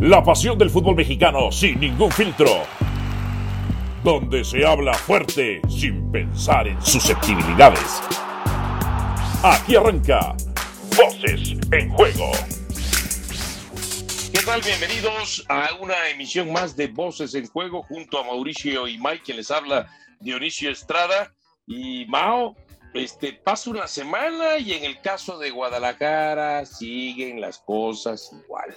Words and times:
La 0.00 0.24
pasión 0.24 0.56
del 0.56 0.70
fútbol 0.70 0.96
mexicano 0.96 1.52
sin 1.52 1.78
ningún 1.78 2.10
filtro. 2.10 2.62
Donde 4.02 4.42
se 4.44 4.64
habla 4.64 4.94
fuerte 4.94 5.60
sin 5.68 6.10
pensar 6.10 6.66
en 6.66 6.80
susceptibilidades. 6.80 8.00
Aquí 9.42 9.76
arranca 9.76 10.34
Voces 10.96 11.54
en 11.70 11.90
Juego. 11.90 12.30
¿Qué 14.32 14.40
tal? 14.42 14.62
Bienvenidos 14.62 15.44
a 15.50 15.68
una 15.78 16.08
emisión 16.08 16.50
más 16.50 16.74
de 16.74 16.86
Voces 16.86 17.34
en 17.34 17.46
Juego 17.48 17.82
junto 17.82 18.18
a 18.18 18.24
Mauricio 18.24 18.88
y 18.88 18.96
Mike, 18.96 19.24
que 19.26 19.34
les 19.34 19.50
habla 19.50 19.86
Dionisio 20.18 20.70
Estrada. 20.70 21.34
Y 21.66 22.06
Mao, 22.06 22.56
este, 22.94 23.34
pasa 23.34 23.68
una 23.68 23.86
semana 23.86 24.56
y 24.56 24.72
en 24.72 24.84
el 24.84 25.02
caso 25.02 25.38
de 25.38 25.50
Guadalajara 25.50 26.64
siguen 26.64 27.38
las 27.42 27.58
cosas 27.58 28.30
igual. 28.32 28.74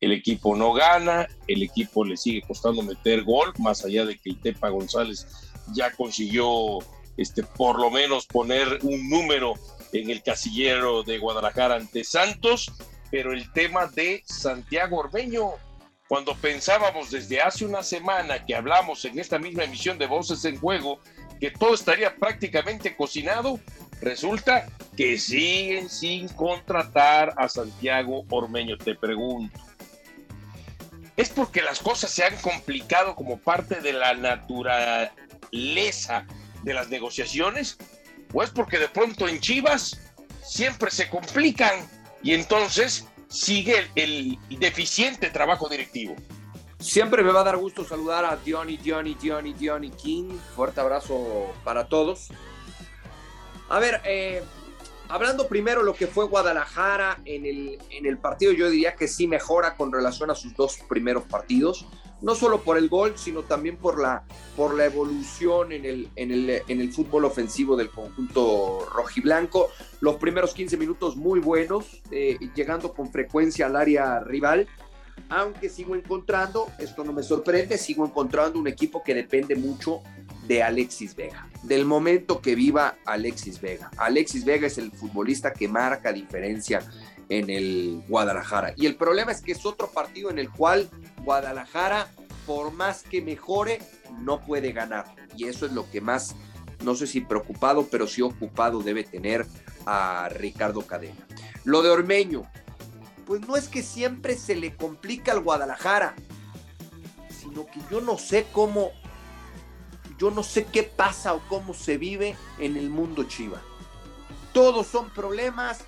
El 0.00 0.12
equipo 0.12 0.56
no 0.56 0.72
gana, 0.72 1.28
el 1.46 1.62
equipo 1.62 2.04
le 2.04 2.16
sigue 2.16 2.42
costando 2.42 2.82
meter 2.82 3.22
gol, 3.22 3.52
más 3.58 3.84
allá 3.84 4.06
de 4.06 4.18
que 4.18 4.30
el 4.42 4.54
González 4.58 5.26
ya 5.74 5.92
consiguió 5.92 6.78
este, 7.16 7.42
por 7.42 7.78
lo 7.78 7.90
menos 7.90 8.26
poner 8.26 8.78
un 8.82 9.10
número 9.10 9.54
en 9.92 10.10
el 10.10 10.22
casillero 10.22 11.02
de 11.02 11.18
Guadalajara 11.18 11.74
ante 11.74 12.02
Santos, 12.04 12.72
pero 13.10 13.32
el 13.32 13.52
tema 13.52 13.86
de 13.88 14.22
Santiago 14.24 14.98
Ormeño, 14.98 15.50
cuando 16.08 16.34
pensábamos 16.34 17.10
desde 17.10 17.42
hace 17.42 17.64
una 17.66 17.82
semana 17.82 18.46
que 18.46 18.54
hablamos 18.54 19.04
en 19.04 19.18
esta 19.18 19.38
misma 19.38 19.64
emisión 19.64 19.98
de 19.98 20.06
Voces 20.06 20.44
en 20.44 20.58
Juego 20.58 20.98
que 21.40 21.50
todo 21.50 21.74
estaría 21.74 22.14
prácticamente 22.14 22.94
cocinado, 22.94 23.58
resulta 24.00 24.68
que 24.96 25.18
siguen 25.18 25.88
sin 25.88 26.28
contratar 26.28 27.32
a 27.36 27.48
Santiago 27.48 28.24
Ormeño. 28.28 28.76
Te 28.76 28.94
pregunto, 28.94 29.58
¿es 31.20 31.28
porque 31.28 31.60
las 31.60 31.80
cosas 31.80 32.10
se 32.10 32.24
han 32.24 32.34
complicado 32.36 33.14
como 33.14 33.38
parte 33.38 33.82
de 33.82 33.92
la 33.92 34.14
naturaleza 34.14 35.12
de 36.62 36.72
las 36.72 36.88
negociaciones? 36.88 37.76
¿O 38.32 38.42
es 38.42 38.48
porque 38.48 38.78
de 38.78 38.88
pronto 38.88 39.28
en 39.28 39.38
Chivas 39.38 40.00
siempre 40.42 40.90
se 40.90 41.10
complican 41.10 41.86
y 42.22 42.32
entonces 42.32 43.06
sigue 43.28 43.86
el, 43.96 44.38
deficiente 44.58 45.28
trabajo 45.28 45.68
directivo? 45.68 46.16
Siempre 46.78 47.22
me 47.22 47.32
va 47.32 47.42
a 47.42 47.44
dar 47.44 47.58
gusto 47.58 47.84
saludar 47.84 48.24
a 48.24 48.38
Johnny, 48.46 48.80
Johnny, 48.82 49.14
Johnny, 49.22 49.54
Johnny 49.60 49.90
King. 49.90 50.38
Fuerte 50.56 50.80
abrazo 50.80 51.52
para 51.64 51.86
todos. 51.88 52.28
A 53.68 53.78
ver, 53.78 54.00
eh, 54.04 54.42
hablando 55.10 55.48
primero 55.48 55.82
lo 55.82 55.94
que 55.94 56.06
fue 56.06 56.26
Guadalajara 56.26 57.20
en 57.24 57.44
el, 57.44 57.78
en 57.90 58.06
el 58.06 58.18
partido, 58.18 58.52
yo 58.52 58.70
diría 58.70 58.94
que 58.94 59.08
sí 59.08 59.26
mejora 59.26 59.76
con 59.76 59.92
relación 59.92 60.30
a 60.30 60.34
sus 60.34 60.54
dos 60.54 60.78
primeros 60.88 61.24
partidos. 61.24 61.86
No 62.22 62.34
solo 62.34 62.60
por 62.60 62.76
el 62.76 62.90
gol, 62.90 63.14
sino 63.16 63.42
también 63.42 63.78
por 63.78 63.98
la, 63.98 64.24
por 64.54 64.74
la 64.74 64.84
evolución 64.84 65.72
en 65.72 65.86
el, 65.86 66.10
en, 66.16 66.30
el, 66.30 66.62
en 66.68 66.80
el 66.80 66.92
fútbol 66.92 67.24
ofensivo 67.24 67.76
del 67.76 67.90
conjunto 67.90 68.86
rojiblanco. 68.92 69.70
Los 70.00 70.16
primeros 70.16 70.52
15 70.52 70.76
minutos 70.76 71.16
muy 71.16 71.40
buenos, 71.40 72.02
eh, 72.10 72.38
llegando 72.54 72.92
con 72.92 73.10
frecuencia 73.10 73.66
al 73.66 73.76
área 73.76 74.20
rival 74.20 74.68
aunque 75.28 75.68
sigo 75.68 75.94
encontrando, 75.94 76.68
esto 76.78 77.04
no 77.04 77.12
me 77.12 77.22
sorprende, 77.22 77.78
sigo 77.78 78.04
encontrando 78.04 78.58
un 78.58 78.66
equipo 78.66 79.02
que 79.02 79.14
depende 79.14 79.54
mucho 79.54 80.00
de 80.50 80.64
Alexis 80.64 81.14
Vega, 81.14 81.48
del 81.62 81.86
momento 81.86 82.40
que 82.40 82.56
viva 82.56 82.96
Alexis 83.04 83.60
Vega. 83.60 83.88
Alexis 83.96 84.44
Vega 84.44 84.66
es 84.66 84.78
el 84.78 84.90
futbolista 84.90 85.52
que 85.52 85.68
marca 85.68 86.12
diferencia 86.12 86.82
en 87.28 87.48
el 87.50 88.02
Guadalajara. 88.08 88.74
Y 88.76 88.86
el 88.86 88.96
problema 88.96 89.30
es 89.30 89.42
que 89.42 89.52
es 89.52 89.64
otro 89.64 89.92
partido 89.92 90.28
en 90.28 90.40
el 90.40 90.50
cual 90.50 90.90
Guadalajara, 91.22 92.08
por 92.48 92.72
más 92.72 93.04
que 93.04 93.22
mejore, 93.22 93.78
no 94.22 94.40
puede 94.40 94.72
ganar. 94.72 95.04
Y 95.36 95.44
eso 95.44 95.66
es 95.66 95.72
lo 95.72 95.88
que 95.88 96.00
más, 96.00 96.34
no 96.82 96.96
sé 96.96 97.06
si 97.06 97.20
preocupado, 97.20 97.86
pero 97.88 98.08
sí 98.08 98.20
ocupado 98.20 98.82
debe 98.82 99.04
tener 99.04 99.46
a 99.86 100.30
Ricardo 100.30 100.84
Cadena. 100.84 101.28
Lo 101.62 101.80
de 101.82 101.90
Ormeño, 101.90 102.42
pues 103.24 103.46
no 103.46 103.56
es 103.56 103.68
que 103.68 103.84
siempre 103.84 104.36
se 104.36 104.56
le 104.56 104.74
complica 104.74 105.30
al 105.30 105.44
Guadalajara, 105.44 106.16
sino 107.28 107.66
que 107.66 107.78
yo 107.88 108.00
no 108.00 108.18
sé 108.18 108.46
cómo, 108.50 108.90
yo 110.20 110.30
no 110.30 110.42
sé 110.42 110.66
qué 110.66 110.82
pasa 110.82 111.32
o 111.32 111.40
cómo 111.48 111.72
se 111.72 111.96
vive 111.96 112.36
en 112.58 112.76
el 112.76 112.90
mundo 112.90 113.24
Chiva. 113.24 113.62
Todos 114.52 114.86
son 114.86 115.08
problemas, 115.08 115.84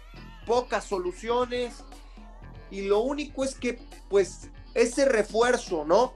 pocas 0.46 0.84
soluciones, 0.84 1.84
y 2.70 2.82
lo 2.82 3.00
único 3.00 3.44
es 3.44 3.54
que, 3.54 3.78
pues, 4.08 4.48
ese 4.72 5.04
refuerzo, 5.04 5.84
¿no? 5.84 6.14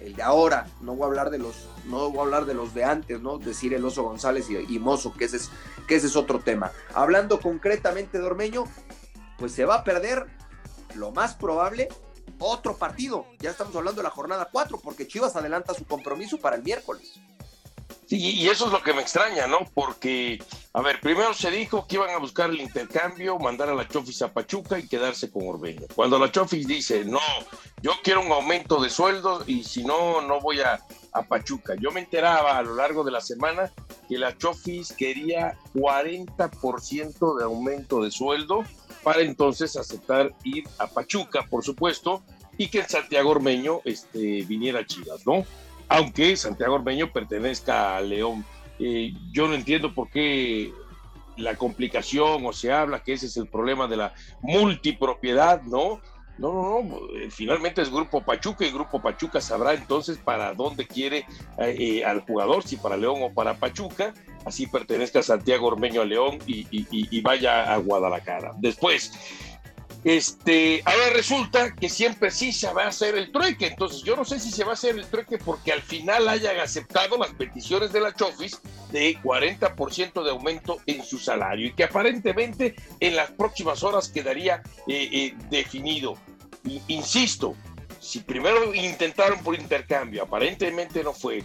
El 0.00 0.16
de 0.16 0.22
ahora, 0.22 0.66
no 0.80 0.96
voy 0.96 1.04
a 1.04 1.06
hablar 1.06 1.30
de 1.30 1.38
los, 1.38 1.68
no 1.84 2.10
voy 2.10 2.18
a 2.18 2.22
hablar 2.22 2.46
de 2.46 2.54
los 2.54 2.74
de 2.74 2.82
antes, 2.82 3.20
¿no? 3.20 3.38
Decir 3.38 3.74
el 3.74 3.84
Oso 3.84 4.02
González 4.02 4.48
y, 4.50 4.78
Mozo, 4.80 5.12
que 5.12 5.26
ese, 5.26 5.36
es, 5.36 5.50
que 5.86 5.94
ese 5.94 6.08
es 6.08 6.16
otro 6.16 6.40
tema. 6.40 6.72
Hablando 6.94 7.38
concretamente 7.38 8.18
de 8.18 8.24
Ormeño, 8.24 8.64
pues 9.38 9.52
se 9.52 9.64
va 9.64 9.76
a 9.76 9.84
perder 9.84 10.26
lo 10.96 11.12
más 11.12 11.36
probable 11.36 11.88
otro 12.40 12.76
partido. 12.76 13.26
Ya 13.38 13.50
estamos 13.50 13.74
hablando 13.76 14.00
de 14.00 14.08
la 14.08 14.10
jornada 14.10 14.48
4 14.50 14.80
porque 14.82 15.06
Chivas 15.06 15.36
adelanta 15.36 15.74
su 15.74 15.84
compromiso 15.84 16.38
para 16.38 16.56
el 16.56 16.62
miércoles. 16.62 17.20
Sí, 18.06 18.16
y 18.18 18.48
eso 18.48 18.66
es 18.66 18.72
lo 18.72 18.82
que 18.82 18.92
me 18.92 19.02
extraña, 19.02 19.46
¿no? 19.46 19.58
Porque, 19.72 20.42
a 20.72 20.82
ver, 20.82 21.00
primero 21.00 21.32
se 21.32 21.48
dijo 21.48 21.86
que 21.86 21.94
iban 21.94 22.10
a 22.10 22.18
buscar 22.18 22.50
el 22.50 22.60
intercambio, 22.60 23.38
mandar 23.38 23.68
a 23.68 23.74
la 23.74 23.86
Chofis 23.86 24.22
a 24.22 24.32
Pachuca 24.32 24.80
y 24.80 24.88
quedarse 24.88 25.30
con 25.30 25.46
Orbeño. 25.46 25.86
Cuando 25.94 26.18
la 26.18 26.32
Chofis 26.32 26.66
dice, 26.66 27.04
no, 27.04 27.20
yo 27.82 27.92
quiero 28.02 28.22
un 28.22 28.32
aumento 28.32 28.82
de 28.82 28.90
sueldo 28.90 29.44
y 29.46 29.62
si 29.62 29.84
no, 29.84 30.22
no 30.22 30.40
voy 30.40 30.60
a, 30.60 30.84
a 31.12 31.22
Pachuca. 31.22 31.76
Yo 31.78 31.92
me 31.92 32.00
enteraba 32.00 32.58
a 32.58 32.62
lo 32.62 32.74
largo 32.74 33.04
de 33.04 33.12
la 33.12 33.20
semana 33.20 33.72
que 34.08 34.18
la 34.18 34.36
Chofis 34.36 34.92
quería 34.92 35.56
40% 35.74 37.38
de 37.38 37.44
aumento 37.44 38.02
de 38.02 38.10
sueldo 38.10 38.64
para 39.02 39.22
entonces 39.22 39.76
aceptar 39.76 40.32
ir 40.44 40.64
a 40.78 40.86
Pachuca, 40.86 41.46
por 41.48 41.64
supuesto, 41.64 42.22
y 42.56 42.68
que 42.68 42.82
Santiago 42.82 43.30
Ormeño 43.30 43.80
este, 43.84 44.42
viniera 44.42 44.80
a 44.80 44.86
Chivas, 44.86 45.26
¿no? 45.26 45.44
Aunque 45.88 46.36
Santiago 46.36 46.74
Ormeño 46.74 47.12
pertenezca 47.12 47.96
a 47.96 48.00
León. 48.00 48.44
Eh, 48.78 49.14
yo 49.32 49.48
no 49.48 49.54
entiendo 49.54 49.94
por 49.94 50.10
qué 50.10 50.72
la 51.36 51.56
complicación 51.56 52.44
o 52.44 52.52
se 52.52 52.72
habla 52.72 53.02
que 53.02 53.14
ese 53.14 53.26
es 53.26 53.36
el 53.36 53.46
problema 53.46 53.86
de 53.86 53.96
la 53.96 54.14
multipropiedad, 54.42 55.62
¿no? 55.62 56.00
No, 56.38 56.52
no, 56.52 56.82
no, 56.82 56.96
eh, 57.18 57.30
finalmente 57.30 57.82
es 57.82 57.90
Grupo 57.90 58.22
Pachuca 58.22 58.64
y 58.64 58.70
Grupo 58.70 59.02
Pachuca 59.02 59.42
sabrá 59.42 59.74
entonces 59.74 60.16
para 60.16 60.54
dónde 60.54 60.86
quiere 60.86 61.26
eh, 61.58 62.02
al 62.02 62.20
jugador, 62.20 62.62
si 62.62 62.76
para 62.76 62.96
León 62.96 63.22
o 63.22 63.34
para 63.34 63.54
Pachuca, 63.54 64.14
así 64.44 64.66
pertenezca 64.66 65.22
Santiago 65.22 65.68
Ormeño 65.68 66.02
a 66.02 66.04
León 66.04 66.38
y, 66.46 67.20
vaya 67.22 67.72
a 67.72 67.76
Guadalajara. 67.78 68.52
Después, 68.58 69.12
este, 70.04 70.82
ahora 70.86 71.10
resulta 71.12 71.74
que 71.74 71.90
siempre 71.90 72.30
sí 72.30 72.52
se 72.52 72.72
va 72.72 72.84
a 72.84 72.88
hacer 72.88 73.16
el 73.16 73.30
trueque, 73.30 73.66
entonces 73.66 74.02
yo 74.02 74.16
no 74.16 74.24
sé 74.24 74.38
si 74.38 74.50
se 74.50 74.64
va 74.64 74.70
a 74.70 74.74
hacer 74.74 74.96
el 74.96 75.06
trueque 75.06 75.36
porque 75.38 75.72
al 75.72 75.82
final 75.82 76.26
hayan 76.28 76.58
aceptado 76.58 77.18
las 77.18 77.34
peticiones 77.34 77.92
de 77.92 78.00
la 78.00 78.14
Chofis 78.14 78.60
de 78.92 79.18
40% 79.18 80.24
de 80.24 80.30
aumento 80.30 80.78
en 80.86 81.04
su 81.04 81.18
salario 81.18 81.66
y 81.66 81.72
que 81.74 81.84
aparentemente 81.84 82.74
en 82.98 83.14
las 83.14 83.30
próximas 83.32 83.82
horas 83.82 84.08
quedaría 84.08 84.62
eh, 84.86 85.08
eh, 85.12 85.34
definido. 85.50 86.16
insisto, 86.88 87.54
si 88.00 88.20
primero 88.20 88.74
intentaron 88.74 89.40
por 89.40 89.54
intercambio, 89.54 90.22
aparentemente 90.22 91.04
no 91.04 91.12
fue, 91.12 91.44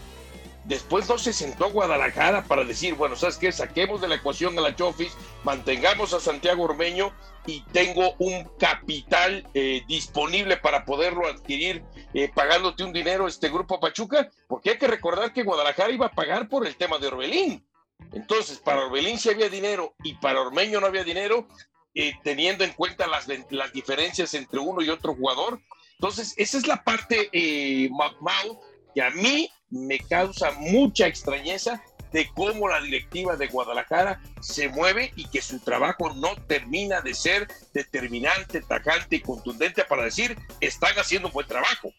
Después 0.66 1.08
no 1.08 1.20
se 1.20 1.32
sentó 1.32 1.70
Guadalajara 1.70 2.44
para 2.46 2.64
decir, 2.64 2.96
bueno, 2.96 3.16
¿sabes 3.16 3.38
qué? 3.38 3.52
Saquemos 3.52 4.02
de 4.02 4.08
la 4.08 4.16
ecuación 4.16 4.58
a 4.58 4.62
la 4.62 4.76
Chofis, 4.76 5.16
mantengamos 5.44 6.14
a 6.14 6.20
Santiago 6.20 6.64
Ormeño 6.64 7.14
y 7.46 7.62
tengo 7.72 8.16
un 8.18 8.46
capital 8.58 9.48
eh, 9.54 9.84
disponible 9.88 10.58
para 10.58 10.84
poderlo 10.84 11.28
adquirir 11.28 11.84
eh, 12.16 12.32
pagándote 12.34 12.84
un 12.84 12.94
dinero 12.94 13.28
este 13.28 13.50
grupo 13.50 13.80
Pachuca, 13.80 14.32
porque 14.48 14.72
hay 14.72 14.78
que 14.80 14.88
recordar 14.88 15.34
que 15.34 15.44
Guadalajara 15.44 15.92
iba 15.92 16.08
a 16.08 16.12
pagar 16.12 16.50
por 16.50 16.66
el 16.66 16.76
tema 16.76 16.98
de 16.98 17.08
Orbelín. 17.08 17.64
Entonces, 18.12 18.58
para 18.58 18.86
Orbelín 18.86 19.20
sí 19.20 19.30
había 19.30 19.50
dinero 19.50 19.94
y 20.04 20.16
para 20.16 20.42
Ormeño 20.42 20.82
no 20.82 20.88
había 20.88 21.04
dinero, 21.04 21.48
eh, 21.94 22.14
teniendo 22.24 22.64
en 22.64 22.74
cuenta 22.74 23.06
las, 23.06 23.28
las 23.52 23.72
diferencias 23.72 24.34
entre 24.34 24.60
uno 24.60 24.82
y 24.82 24.90
otro 24.90 25.14
jugador. 25.14 25.62
Entonces, 26.00 26.34
esa 26.38 26.58
es 26.58 26.68
la 26.68 26.84
parte, 26.84 27.30
eh, 27.32 27.90
Mau, 27.92 28.60
que 28.94 29.02
a 29.02 29.12
mí 29.12 29.50
me 29.70 30.00
causa 30.00 30.52
mucha 30.52 31.08
extrañeza 31.08 31.82
de 32.12 32.30
cómo 32.34 32.70
la 32.70 32.80
directiva 32.82 33.36
de 33.36 33.48
Guadalajara 33.48 34.22
se 34.40 34.70
mueve 34.70 35.12
y 35.16 35.28
que 35.30 35.42
su 35.42 35.60
trabajo 35.60 36.14
no 36.14 36.36
termina 36.48 37.02
de 37.02 37.14
ser 37.14 37.48
determinante, 37.74 38.62
tajante 38.62 39.18
y 39.18 39.22
contundente 39.22 39.84
para 39.84 40.04
decir 40.04 40.38
están 40.62 40.94
haciendo 40.98 41.30
buen 41.30 41.48
trabajo. 41.48 41.92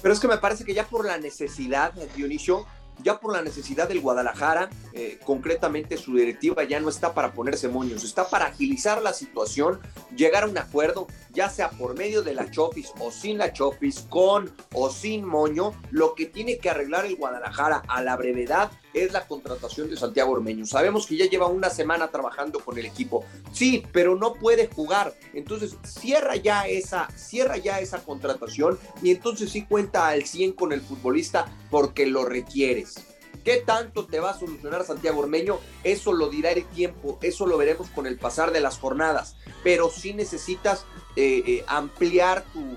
Pero 0.00 0.12
es 0.12 0.18
que 0.18 0.26
me 0.26 0.38
parece 0.38 0.64
que 0.64 0.74
ya 0.74 0.84
por 0.88 1.06
la 1.06 1.16
necesidad, 1.18 1.92
Dionisio, 2.16 2.66
ya 3.02 3.18
por 3.18 3.32
la 3.32 3.42
necesidad 3.42 3.88
del 3.88 4.00
Guadalajara, 4.00 4.70
eh, 4.92 5.18
concretamente 5.24 5.96
su 5.96 6.14
directiva 6.16 6.64
ya 6.64 6.80
no 6.80 6.88
está 6.88 7.14
para 7.14 7.32
ponerse 7.32 7.68
moños, 7.68 8.04
está 8.04 8.28
para 8.28 8.46
agilizar 8.46 9.02
la 9.02 9.12
situación, 9.12 9.80
llegar 10.16 10.44
a 10.44 10.48
un 10.48 10.58
acuerdo. 10.58 11.06
ya 11.32 11.48
sea 11.48 11.70
por 11.70 11.96
medio 11.96 12.22
de 12.22 12.34
la 12.34 12.50
Chofis 12.50 12.92
o 13.00 13.10
sin 13.10 13.38
la 13.38 13.54
Chofis, 13.54 14.04
con 14.10 14.52
o 14.74 14.90
sin 14.90 15.24
moño, 15.24 15.72
lo 15.90 16.14
que 16.14 16.26
tiene 16.26 16.58
que 16.58 16.68
arreglar 16.68 17.06
el 17.06 17.16
Guadalajara 17.16 17.82
a 17.88 18.02
la 18.02 18.16
brevedad 18.16 18.70
es 18.94 19.12
la 19.12 19.26
contratación 19.26 19.88
de 19.90 19.96
Santiago 19.96 20.32
Ormeño. 20.32 20.66
Sabemos 20.66 21.06
que 21.06 21.16
ya 21.16 21.26
lleva 21.26 21.46
una 21.46 21.70
semana 21.70 22.08
trabajando 22.08 22.60
con 22.60 22.78
el 22.78 22.86
equipo. 22.86 23.24
Sí, 23.52 23.84
pero 23.92 24.16
no 24.16 24.34
puede 24.34 24.68
jugar. 24.68 25.14
Entonces, 25.34 25.76
cierra 25.84 26.36
ya 26.36 26.66
esa, 26.66 27.08
cierra 27.16 27.56
ya 27.56 27.80
esa 27.80 28.04
contratación 28.04 28.78
y 29.02 29.10
entonces 29.10 29.50
sí 29.50 29.62
cuenta 29.62 30.08
al 30.08 30.24
100 30.24 30.52
con 30.52 30.72
el 30.72 30.80
futbolista 30.80 31.46
porque 31.70 32.06
lo 32.06 32.24
requieres. 32.24 32.96
¿Qué 33.44 33.56
tanto 33.56 34.06
te 34.06 34.20
va 34.20 34.30
a 34.30 34.38
solucionar 34.38 34.84
Santiago 34.84 35.20
Ormeño? 35.20 35.58
Eso 35.82 36.12
lo 36.12 36.28
dirá 36.28 36.52
el 36.52 36.64
tiempo, 36.66 37.18
eso 37.22 37.46
lo 37.46 37.56
veremos 37.56 37.88
con 37.90 38.06
el 38.06 38.16
pasar 38.16 38.52
de 38.52 38.60
las 38.60 38.78
jornadas, 38.78 39.36
pero 39.64 39.90
sí 39.90 40.14
necesitas 40.14 40.84
eh, 41.16 41.42
eh, 41.44 41.64
ampliar 41.66 42.44
tu, 42.52 42.76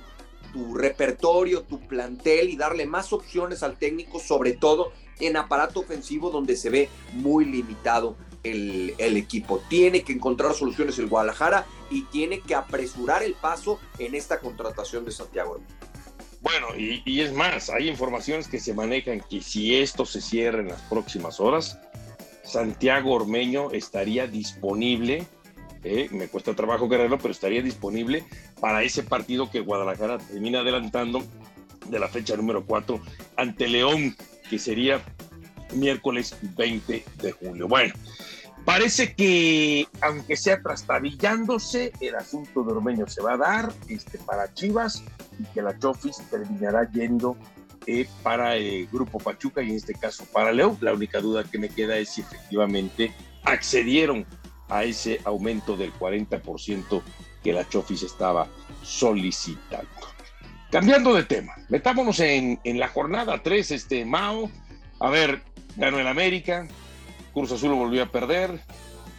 tu 0.51 0.73
repertorio, 0.73 1.61
tu 1.61 1.79
plantel 1.87 2.49
y 2.49 2.55
darle 2.55 2.87
más 2.87 3.13
opciones 3.13 3.61
al 3.61 3.77
técnico, 3.77 4.19
sobre 4.19 4.53
todo 4.53 4.91
en 5.19 5.37
aparato 5.37 5.81
ofensivo 5.81 6.29
donde 6.29 6.55
se 6.55 6.69
ve 6.69 6.89
muy 7.13 7.45
limitado 7.45 8.15
el, 8.43 8.93
el, 8.97 9.17
equipo. 9.17 9.61
Tiene 9.69 10.03
que 10.03 10.13
encontrar 10.13 10.53
soluciones 10.53 10.99
el 10.99 11.07
Guadalajara 11.07 11.65
y 11.89 12.03
tiene 12.03 12.41
que 12.41 12.55
apresurar 12.55 13.23
el 13.23 13.33
paso 13.33 13.79
en 13.97 14.15
esta 14.15 14.39
contratación 14.39 15.05
de 15.05 15.11
Santiago. 15.11 15.59
Bueno, 16.45 16.67
y, 16.77 17.21
es 17.21 17.33
más, 17.33 17.71
hay 17.71 17.89
informaciones 17.89 18.47
que 18.47 18.59
se 18.59 18.75
manejan 18.75 19.19
que 19.27 19.41
si 19.41 19.75
esto 19.75 20.05
se 20.05 20.21
cierra 20.21 20.59
en 20.59 20.67
las 20.67 20.81
próximas 20.81 21.39
horas, 21.39 21.79
Santiago 22.43 23.13
Ormeño 23.13 23.71
estaría 23.71 24.27
disponible, 24.27 25.25
eh, 25.83 26.07
me 26.11 26.27
cuesta 26.27 26.53
trabajo 26.53 26.87
quererlo, 26.87 27.17
pero 27.17 27.31
estaría 27.31 27.63
disponible 27.63 28.23
para 28.61 28.83
ese 28.83 29.01
partido 29.01 29.49
que 29.49 29.61
Guadalajara 29.61 30.19
termina 30.19 30.59
adelantando 30.59 31.23
de 31.89 31.97
la 31.97 32.09
fecha 32.09 32.37
número 32.37 32.63
4 32.63 33.01
ante 33.37 33.67
León, 33.67 34.15
que 34.49 34.59
sería 34.59 35.01
miércoles 35.73 36.35
20 36.55 37.05
de 37.21 37.31
julio. 37.31 37.67
Bueno, 37.67 37.93
Parece 38.65 39.13
que, 39.13 39.87
aunque 40.01 40.35
sea 40.35 40.59
trastabillándose, 40.59 41.93
el 42.01 42.15
asunto 42.15 42.63
de 42.63 42.71
Ormeño 42.71 43.07
se 43.07 43.21
va 43.21 43.33
a 43.33 43.37
dar 43.37 43.71
este, 43.87 44.17
para 44.17 44.51
Chivas 44.55 45.03
y 45.37 45.43
que 45.53 45.61
la 45.61 45.77
Chofis 45.77 46.17
terminará 46.31 46.89
yendo 46.91 47.37
eh, 47.85 48.07
para 48.23 48.55
el 48.55 48.87
Grupo 48.87 49.19
Pachuca 49.19 49.61
y 49.61 49.69
en 49.69 49.75
este 49.75 49.93
caso 49.93 50.25
para 50.33 50.51
León. 50.51 50.79
La 50.81 50.93
única 50.93 51.21
duda 51.21 51.43
que 51.43 51.59
me 51.59 51.69
queda 51.69 51.95
es 51.97 52.09
si 52.09 52.21
efectivamente 52.21 53.13
accedieron 53.43 54.25
a 54.67 54.83
ese 54.83 55.21
aumento 55.25 55.77
del 55.77 55.93
40% 55.93 57.03
que 57.43 57.53
la 57.53 57.69
Chofis 57.69 58.01
estaba 58.01 58.47
solicitando. 58.81 60.14
Cambiando 60.75 61.13
de 61.13 61.23
tema, 61.23 61.53
metámonos 61.69 62.19
en, 62.19 62.59
en 62.65 62.79
la 62.79 62.89
jornada 62.89 63.41
3, 63.41 63.71
este 63.71 64.03
Mao. 64.03 64.51
A 64.99 65.09
ver, 65.09 65.41
ganó 65.77 65.99
el 65.99 66.07
América, 66.07 66.67
Cruz 67.33 67.49
Azul 67.53 67.73
volvió 67.75 68.03
a 68.03 68.07
perder, 68.07 68.59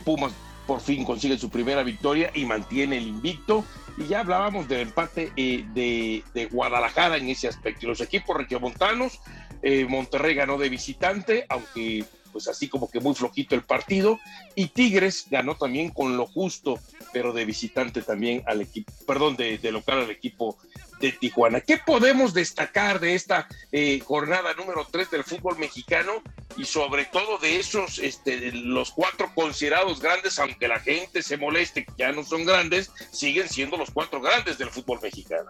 Pumas 0.05 0.35
por 0.67 0.83
fin 0.83 1.03
consigue 1.03 1.39
su 1.39 1.49
primera 1.49 1.83
victoria 1.83 2.31
y 2.35 2.45
mantiene 2.45 2.99
el 2.99 3.07
invicto. 3.07 3.65
Y 3.97 4.05
ya 4.07 4.21
hablábamos 4.21 4.69
del 4.69 4.81
empate 4.81 5.33
eh, 5.35 5.65
de, 5.73 6.47
Guadalajara 6.53 7.17
en 7.17 7.31
ese 7.31 7.49
aspecto. 7.49 7.87
Los 7.87 8.03
equipos 8.03 8.37
regiomontanos, 8.37 9.21
eh, 9.63 9.87
Monterrey 9.89 10.35
ganó 10.35 10.59
de 10.59 10.69
visitante, 10.69 11.47
aunque 11.49 12.05
pues 12.37 12.49
así 12.49 12.69
como 12.69 12.91
que 12.91 13.01
muy 13.01 13.15
flojito 13.15 13.55
el 13.55 13.63
partido. 13.63 14.21
Y 14.55 14.67
Tigres 14.67 15.27
ganó 15.31 15.55
también 15.55 15.89
con 15.89 16.19
lo 16.19 16.27
justo, 16.27 16.79
pero 17.11 17.33
de 17.33 17.47
visitante 17.47 18.03
también 18.03 18.43
al 18.45 18.61
equipo, 18.61 18.93
perdón, 19.07 19.37
de, 19.37 19.59
local 19.73 20.01
al 20.01 20.11
equipo 20.11 20.59
de 21.01 21.13
Tijuana. 21.13 21.61
¿Qué 21.61 21.79
podemos 21.79 22.33
destacar 22.33 23.01
de 23.01 23.15
esta 23.15 23.49
eh, 23.73 24.01
jornada 24.01 24.55
número 24.55 24.87
3 24.91 25.11
del 25.11 25.25
fútbol 25.25 25.59
mexicano 25.59 26.23
y 26.57 26.65
sobre 26.65 27.05
todo 27.07 27.39
de 27.39 27.59
esos, 27.59 27.99
este, 27.99 28.53
los 28.53 28.91
cuatro 28.93 29.31
considerados 29.35 30.01
grandes, 30.01 30.39
aunque 30.39 30.69
la 30.69 30.81
gente 30.81 31.23
se 31.23 31.37
moleste 31.37 31.85
que 31.85 31.93
ya 31.99 32.13
no 32.13 32.25
son 32.25 32.45
grandes, 32.45 32.91
siguen 33.11 33.49
siendo 33.49 33.77
los 33.77 33.91
cuatro 33.91 34.21
grandes 34.21 34.59
del 34.59 34.71
fútbol 34.71 35.01
mexicano? 35.03 35.49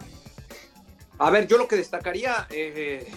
A 1.19 1.31
ver, 1.31 1.47
yo 1.47 1.57
lo 1.57 1.69
que 1.69 1.77
destacaría, 1.77 2.47
eh, 2.51 3.11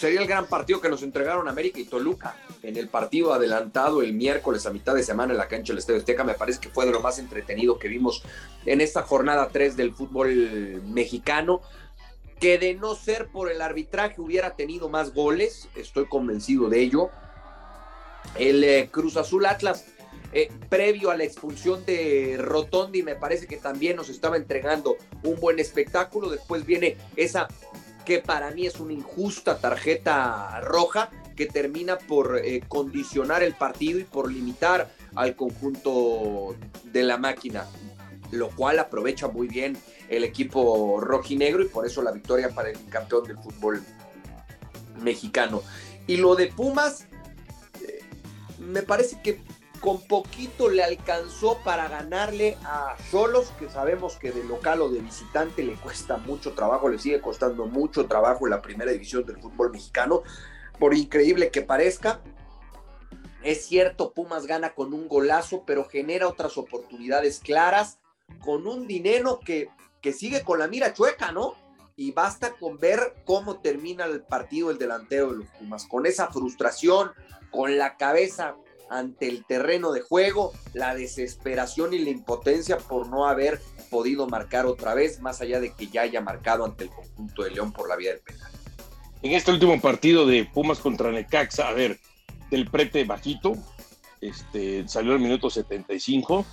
sería 0.00 0.22
el 0.22 0.26
gran 0.26 0.46
partido 0.46 0.80
que 0.80 0.88
nos 0.88 1.02
entregaron 1.02 1.46
América 1.46 1.78
y 1.78 1.84
Toluca 1.84 2.34
en 2.62 2.78
el 2.78 2.88
partido 2.88 3.34
adelantado 3.34 4.00
el 4.00 4.14
miércoles 4.14 4.64
a 4.64 4.70
mitad 4.70 4.94
de 4.94 5.02
semana 5.02 5.32
en 5.34 5.38
la 5.38 5.46
cancha 5.46 5.74
del 5.74 5.78
Estadio 5.78 6.00
Azteca. 6.00 6.24
Me 6.24 6.32
parece 6.32 6.58
que 6.58 6.70
fue 6.70 6.86
de 6.86 6.92
lo 6.92 7.00
más 7.00 7.18
entretenido 7.18 7.78
que 7.78 7.88
vimos 7.88 8.22
en 8.64 8.80
esta 8.80 9.02
jornada 9.02 9.50
3 9.52 9.76
del 9.76 9.92
fútbol 9.92 10.82
mexicano. 10.86 11.60
Que 12.40 12.56
de 12.56 12.72
no 12.72 12.94
ser 12.94 13.26
por 13.26 13.52
el 13.52 13.60
arbitraje 13.60 14.22
hubiera 14.22 14.56
tenido 14.56 14.88
más 14.88 15.12
goles, 15.12 15.68
estoy 15.74 16.06
convencido 16.06 16.70
de 16.70 16.80
ello. 16.80 17.10
El 18.38 18.64
eh, 18.64 18.88
Cruz 18.90 19.18
Azul 19.18 19.44
Atlas, 19.44 19.84
eh, 20.32 20.50
previo 20.70 21.10
a 21.10 21.16
la 21.18 21.24
expulsión 21.24 21.84
de 21.84 22.36
Rotondi, 22.38 23.02
me 23.02 23.16
parece 23.16 23.46
que 23.46 23.58
también 23.58 23.96
nos 23.96 24.08
estaba 24.08 24.38
entregando 24.38 24.96
un 25.22 25.38
buen 25.38 25.58
espectáculo. 25.58 26.30
Después 26.30 26.64
viene 26.64 26.96
esa 27.16 27.48
que 28.10 28.18
para 28.18 28.50
mí 28.50 28.66
es 28.66 28.80
una 28.80 28.92
injusta 28.92 29.60
tarjeta 29.60 30.60
roja 30.62 31.10
que 31.36 31.46
termina 31.46 31.96
por 31.96 32.40
eh, 32.44 32.60
condicionar 32.66 33.44
el 33.44 33.54
partido 33.54 34.00
y 34.00 34.02
por 34.02 34.32
limitar 34.32 34.90
al 35.14 35.36
conjunto 35.36 36.56
de 36.82 37.04
la 37.04 37.18
máquina, 37.18 37.68
lo 38.32 38.48
cual 38.50 38.80
aprovecha 38.80 39.28
muy 39.28 39.46
bien 39.46 39.78
el 40.08 40.24
equipo 40.24 41.00
rojinegro 41.00 41.62
y 41.62 41.68
por 41.68 41.86
eso 41.86 42.02
la 42.02 42.10
victoria 42.10 42.48
para 42.48 42.70
el 42.70 42.84
campeón 42.88 43.28
del 43.28 43.38
fútbol 43.38 43.80
mexicano. 45.00 45.62
Y 46.08 46.16
lo 46.16 46.34
de 46.34 46.48
Pumas, 46.48 47.06
eh, 47.80 48.00
me 48.58 48.82
parece 48.82 49.22
que 49.22 49.40
con 49.80 50.02
poquito 50.02 50.68
le 50.68 50.84
alcanzó 50.84 51.58
para 51.64 51.88
ganarle 51.88 52.58
a 52.64 52.96
Solos, 53.10 53.52
que 53.58 53.68
sabemos 53.70 54.16
que 54.16 54.30
de 54.30 54.44
local 54.44 54.82
o 54.82 54.90
de 54.90 55.00
visitante 55.00 55.62
le 55.62 55.74
cuesta 55.74 56.18
mucho 56.18 56.52
trabajo, 56.52 56.88
le 56.88 56.98
sigue 56.98 57.20
costando 57.20 57.66
mucho 57.66 58.06
trabajo 58.06 58.46
en 58.46 58.50
la 58.50 58.62
primera 58.62 58.92
división 58.92 59.24
del 59.24 59.40
fútbol 59.40 59.72
mexicano, 59.72 60.22
por 60.78 60.94
increíble 60.94 61.50
que 61.50 61.62
parezca. 61.62 62.20
Es 63.42 63.64
cierto, 63.64 64.12
Pumas 64.12 64.46
gana 64.46 64.74
con 64.74 64.92
un 64.92 65.08
golazo, 65.08 65.64
pero 65.66 65.88
genera 65.88 66.28
otras 66.28 66.58
oportunidades 66.58 67.40
claras, 67.40 67.98
con 68.44 68.66
un 68.66 68.86
dinero 68.86 69.40
que, 69.40 69.70
que 70.02 70.12
sigue 70.12 70.42
con 70.44 70.58
la 70.58 70.68
mira 70.68 70.92
chueca, 70.92 71.32
¿no? 71.32 71.54
Y 71.96 72.12
basta 72.12 72.52
con 72.52 72.78
ver 72.78 73.14
cómo 73.24 73.60
termina 73.60 74.04
el 74.04 74.22
partido 74.22 74.70
el 74.70 74.78
delantero 74.78 75.32
de 75.32 75.38
los 75.38 75.46
Pumas, 75.58 75.86
con 75.86 76.04
esa 76.04 76.28
frustración, 76.30 77.12
con 77.50 77.78
la 77.78 77.96
cabeza 77.96 78.56
ante 78.90 79.28
el 79.28 79.44
terreno 79.44 79.92
de 79.92 80.02
juego, 80.02 80.52
la 80.74 80.94
desesperación 80.94 81.94
y 81.94 82.00
la 82.00 82.10
impotencia 82.10 82.76
por 82.76 83.08
no 83.08 83.26
haber 83.26 83.60
podido 83.88 84.26
marcar 84.26 84.66
otra 84.66 84.94
vez, 84.94 85.20
más 85.20 85.40
allá 85.40 85.60
de 85.60 85.72
que 85.72 85.86
ya 85.86 86.02
haya 86.02 86.20
marcado 86.20 86.64
ante 86.64 86.84
el 86.84 86.90
conjunto 86.90 87.44
de 87.44 87.52
León 87.52 87.72
por 87.72 87.88
la 87.88 87.96
vía 87.96 88.10
del 88.10 88.20
penal. 88.20 88.50
En 89.22 89.32
este 89.32 89.52
último 89.52 89.80
partido 89.80 90.26
de 90.26 90.44
Pumas 90.44 90.80
contra 90.80 91.12
Necaxa, 91.12 91.68
a 91.68 91.72
ver, 91.72 91.98
del 92.50 92.68
prete 92.68 93.04
bajito, 93.04 93.56
este, 94.20 94.86
salió 94.88 95.12
el 95.12 95.20
minuto 95.20 95.48
75. 95.50 96.44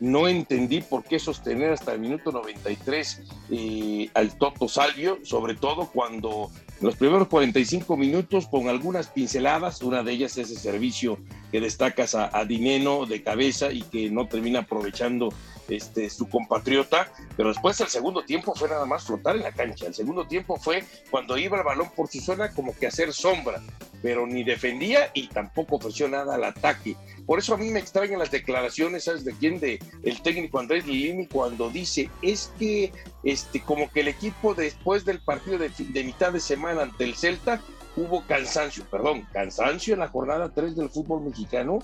No 0.00 0.26
entendí 0.26 0.80
por 0.80 1.04
qué 1.04 1.18
sostener 1.18 1.72
hasta 1.72 1.92
el 1.92 2.00
minuto 2.00 2.32
93 2.32 3.22
eh, 3.50 4.10
al 4.14 4.36
Toto 4.36 4.66
Salvio, 4.66 5.18
sobre 5.22 5.54
todo 5.54 5.90
cuando 5.92 6.50
los 6.80 6.96
primeros 6.96 7.28
45 7.28 7.96
minutos 7.96 8.48
con 8.48 8.68
algunas 8.68 9.08
pinceladas, 9.08 9.82
una 9.82 10.02
de 10.02 10.12
ellas 10.12 10.38
es 10.38 10.50
ese 10.50 10.60
servicio 10.60 11.18
que 11.52 11.60
destacas 11.60 12.16
a, 12.16 12.36
a 12.36 12.44
Dineno 12.44 13.06
de 13.06 13.22
cabeza 13.22 13.70
y 13.70 13.82
que 13.82 14.10
no 14.10 14.26
termina 14.26 14.60
aprovechando 14.60 15.28
este, 15.68 16.10
su 16.10 16.28
compatriota, 16.28 17.12
pero 17.36 17.50
después 17.50 17.80
el 17.80 17.88
segundo 17.88 18.24
tiempo 18.24 18.54
fue 18.54 18.68
nada 18.68 18.84
más 18.84 19.04
flotar 19.04 19.36
en 19.36 19.42
la 19.42 19.52
cancha. 19.52 19.86
El 19.86 19.94
segundo 19.94 20.26
tiempo 20.26 20.56
fue 20.56 20.84
cuando 21.10 21.38
iba 21.38 21.56
el 21.56 21.64
balón 21.64 21.90
por 21.94 22.08
su 22.08 22.20
zona 22.20 22.52
como 22.52 22.76
que 22.76 22.86
hacer 22.86 23.12
sombra, 23.12 23.62
pero 24.02 24.26
ni 24.26 24.42
defendía 24.42 25.10
y 25.14 25.28
tampoco 25.28 25.76
ofreció 25.76 26.08
nada 26.08 26.34
al 26.34 26.44
ataque. 26.44 26.96
Por 27.26 27.38
eso 27.38 27.54
a 27.54 27.56
mí 27.56 27.70
me 27.70 27.78
extrañan 27.78 28.18
las 28.18 28.30
declaraciones, 28.30 29.04
¿sabes 29.04 29.24
de 29.24 29.32
quién? 29.34 29.60
De 29.60 29.78
el 30.02 30.20
técnico 30.22 30.58
Andrés 30.58 30.86
Lilini 30.86 31.26
cuando 31.26 31.70
dice, 31.70 32.10
es 32.20 32.52
que 32.58 32.92
este, 33.22 33.60
como 33.60 33.90
que 33.90 34.00
el 34.00 34.08
equipo 34.08 34.54
después 34.54 35.04
del 35.04 35.20
partido 35.20 35.58
de, 35.58 35.70
de 35.78 36.04
mitad 36.04 36.32
de 36.32 36.40
semana 36.40 36.82
ante 36.82 37.04
el 37.04 37.14
Celta 37.14 37.60
hubo 37.96 38.24
cansancio, 38.26 38.84
perdón, 38.90 39.26
cansancio 39.32 39.94
en 39.94 40.00
la 40.00 40.08
jornada 40.08 40.52
3 40.54 40.76
del 40.76 40.90
fútbol 40.90 41.22
mexicano 41.22 41.80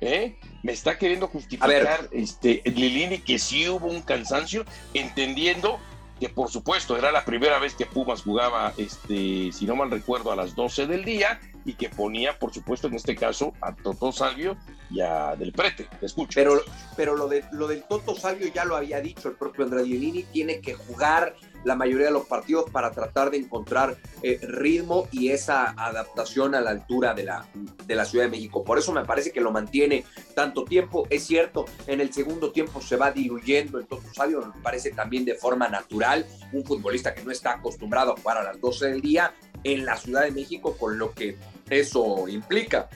¿Eh? 0.00 0.36
Me 0.62 0.72
está 0.72 0.96
queriendo 0.96 1.26
justificar 1.26 2.08
este, 2.12 2.62
Lilini 2.64 3.18
que 3.18 3.38
sí 3.38 3.68
hubo 3.68 3.88
un 3.88 4.02
cansancio, 4.02 4.64
entendiendo 4.94 5.80
que 6.20 6.28
por 6.28 6.50
supuesto 6.50 6.96
era 6.96 7.12
la 7.12 7.24
primera 7.24 7.58
vez 7.58 7.74
que 7.74 7.86
Pumas 7.86 8.22
jugaba, 8.22 8.72
este, 8.76 9.50
si 9.52 9.66
no 9.66 9.76
mal 9.76 9.90
recuerdo, 9.90 10.32
a 10.32 10.36
las 10.36 10.54
12 10.54 10.86
del 10.86 11.04
día 11.04 11.40
y 11.64 11.74
que 11.74 11.88
ponía, 11.88 12.38
por 12.38 12.52
supuesto, 12.52 12.88
en 12.88 12.94
este 12.94 13.14
caso, 13.14 13.52
a 13.60 13.74
Toto 13.74 14.10
Salvio 14.10 14.56
y 14.90 15.00
a 15.00 15.36
Del 15.36 15.52
Prete. 15.52 15.88
Te 16.00 16.06
escucho. 16.06 16.32
Pero, 16.34 16.62
pero 16.96 17.16
lo, 17.16 17.28
de, 17.28 17.44
lo 17.52 17.66
del 17.66 17.82
Toto 17.84 18.16
Salvio 18.16 18.48
ya 18.52 18.64
lo 18.64 18.76
había 18.76 19.00
dicho 19.00 19.28
el 19.28 19.36
propio 19.36 19.64
Andrade 19.64 20.26
tiene 20.32 20.60
que 20.60 20.74
jugar 20.74 21.34
la 21.64 21.74
mayoría 21.74 22.06
de 22.06 22.12
los 22.12 22.26
partidos 22.26 22.70
para 22.70 22.90
tratar 22.92 23.30
de 23.30 23.38
encontrar 23.38 23.96
eh, 24.22 24.38
ritmo 24.42 25.08
y 25.12 25.30
esa 25.30 25.70
adaptación 25.76 26.54
a 26.54 26.60
la 26.60 26.70
altura 26.70 27.14
de 27.14 27.24
la, 27.24 27.46
de 27.86 27.94
la 27.94 28.04
Ciudad 28.04 28.24
de 28.24 28.30
México. 28.30 28.64
Por 28.64 28.78
eso 28.78 28.92
me 28.92 29.04
parece 29.04 29.32
que 29.32 29.40
lo 29.40 29.50
mantiene 29.50 30.04
tanto 30.34 30.64
tiempo. 30.64 31.06
Es 31.10 31.24
cierto, 31.24 31.64
en 31.86 32.00
el 32.00 32.12
segundo 32.12 32.52
tiempo 32.52 32.80
se 32.80 32.96
va 32.96 33.10
diluyendo 33.10 33.78
el 33.78 33.86
Toto 33.86 34.08
Salvio, 34.12 34.52
me 34.54 34.62
parece 34.62 34.90
también 34.90 35.24
de 35.24 35.34
forma 35.34 35.68
natural. 35.68 36.26
Un 36.52 36.64
futbolista 36.64 37.14
que 37.14 37.24
no 37.24 37.30
está 37.30 37.54
acostumbrado 37.54 38.12
a 38.12 38.16
jugar 38.16 38.38
a 38.38 38.42
las 38.42 38.60
12 38.60 38.86
del 38.86 39.00
día 39.00 39.34
en 39.64 39.84
la 39.84 39.96
Ciudad 39.96 40.22
de 40.22 40.30
México, 40.30 40.76
con 40.76 40.98
lo 40.98 41.12
que 41.12 41.36
eso 41.68 42.28
implica. 42.28 42.88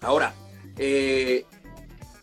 Ahora, 0.00 0.32
eh, 0.76 1.44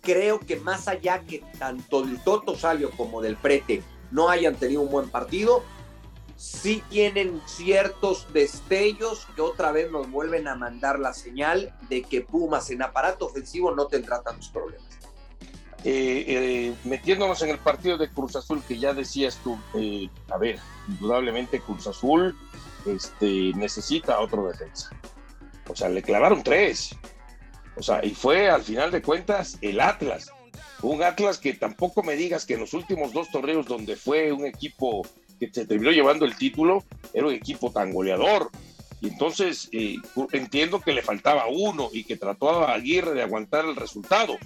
creo 0.02 0.40
que 0.40 0.56
más 0.58 0.88
allá 0.88 1.22
que 1.22 1.44
tanto 1.58 2.04
del 2.04 2.20
Toto 2.24 2.56
Salvio 2.56 2.92
como 2.92 3.22
del 3.22 3.36
Prete 3.36 3.82
no 4.16 4.30
hayan 4.30 4.56
tenido 4.56 4.82
un 4.82 4.90
buen 4.90 5.10
partido, 5.10 5.62
sí 6.38 6.82
tienen 6.90 7.42
ciertos 7.46 8.32
destellos 8.34 9.28
que 9.36 9.42
otra 9.42 9.72
vez 9.72 9.92
nos 9.92 10.10
vuelven 10.10 10.48
a 10.48 10.56
mandar 10.56 11.00
la 11.00 11.14
señal 11.14 11.76
de 11.90 12.02
que 12.02 12.22
Pumas 12.22 12.70
en 12.70 12.82
aparato 12.82 13.26
ofensivo 13.26 13.76
no 13.76 13.88
tendrá 13.88 14.22
tantos 14.22 14.50
problemas. 14.50 14.86
Eh, 15.84 16.26
eh, 16.28 16.76
metiéndonos 16.86 17.42
en 17.44 17.50
el 17.50 17.60
partido 17.60 17.98
de 17.98 18.10
Cruz 18.10 18.36
Azul 18.36 18.64
que 18.68 18.80
ya 18.80 18.94
decías 18.94 19.40
tú, 19.44 19.60
eh, 19.76 20.10
a 20.32 20.38
ver, 20.38 20.60
indudablemente 20.88 21.60
Cruz 21.60 21.86
Azul 21.86 22.36
este, 22.86 23.52
necesita 23.56 24.20
otro 24.20 24.48
defensa. 24.48 24.90
O 25.68 25.76
sea, 25.76 25.90
le 25.90 26.02
clavaron 26.02 26.42
tres. 26.42 26.96
O 27.76 27.84
sea, 27.84 28.04
y 28.04 28.12
fue 28.16 28.50
al 28.50 28.64
final 28.64 28.92
de 28.92 29.02
cuentas 29.02 29.58
el 29.62 29.80
Atlas. 29.82 30.32
Un 30.82 31.04
Atlas 31.04 31.38
que 31.38 31.54
tampoco 31.54 32.04
me 32.04 32.16
digas 32.16 32.46
que 32.46 32.56
en 32.56 32.62
los 32.62 32.74
últimos 32.74 33.14
dos 33.14 33.30
torneos 33.32 33.66
donde 33.66 33.96
fue 33.96 34.32
un 34.32 34.46
equipo 34.46 35.08
que 35.40 35.50
se 35.52 35.66
terminó 35.66 35.92
llevando 35.92 36.26
el 36.26 36.36
título, 36.36 36.84
era 37.14 37.28
un 37.28 37.34
equipo 37.34 37.72
tan 37.72 37.92
goleador. 37.92 38.50
Entonces 39.02 39.70
eh, 39.72 39.98
entiendo 40.32 40.80
que 40.80 40.94
le 40.94 41.02
faltaba 41.02 41.48
uno 41.48 41.90
y 41.92 42.04
que 42.04 42.18
trató 42.18 42.68
Aguirre 42.68 43.14
de 43.14 43.22
aguantar 43.22 43.66
el 43.66 43.76
resultado. 43.76 44.38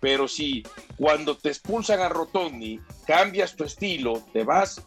Pero 0.00 0.28
si 0.28 0.62
cuando 0.96 1.36
te 1.36 1.48
expulsan 1.48 2.00
a 2.00 2.08
Rotondi, 2.08 2.80
cambias 3.06 3.56
tu 3.56 3.64
estilo, 3.64 4.22
te 4.32 4.44
vas 4.44 4.82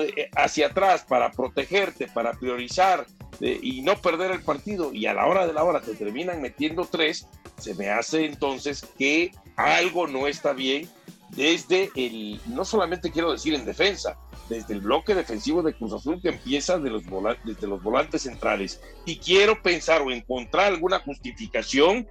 eh, 0.00 0.30
hacia 0.34 0.68
atrás 0.68 1.04
para 1.08 1.30
protegerte, 1.30 2.08
para 2.08 2.32
priorizar 2.32 3.06
y 3.40 3.82
no 3.82 3.96
perder 3.96 4.30
el 4.30 4.42
partido, 4.42 4.92
y 4.92 5.06
a 5.06 5.14
la 5.14 5.26
hora 5.26 5.46
de 5.46 5.52
la 5.52 5.64
hora 5.64 5.80
te 5.80 5.94
terminan 5.94 6.40
metiendo 6.40 6.84
tres, 6.84 7.28
se 7.58 7.74
me 7.74 7.90
hace 7.90 8.24
entonces 8.26 8.86
que 8.98 9.32
algo 9.56 10.06
no 10.06 10.26
está 10.26 10.52
bien 10.52 10.88
desde 11.30 11.90
el, 11.96 12.40
no 12.46 12.64
solamente 12.64 13.10
quiero 13.10 13.32
decir 13.32 13.54
en 13.54 13.64
defensa, 13.64 14.16
desde 14.48 14.74
el 14.74 14.80
bloque 14.80 15.14
defensivo 15.14 15.62
de 15.62 15.74
Cruz 15.74 15.92
Azul 15.92 16.20
que 16.20 16.28
empieza 16.28 16.78
de 16.78 16.90
los 16.90 17.02
desde 17.44 17.66
los 17.66 17.82
volantes 17.82 18.22
centrales. 18.22 18.80
Y 19.06 19.16
quiero 19.16 19.62
pensar 19.62 20.02
o 20.02 20.10
encontrar 20.10 20.66
alguna 20.66 21.00
justificación 21.00 22.06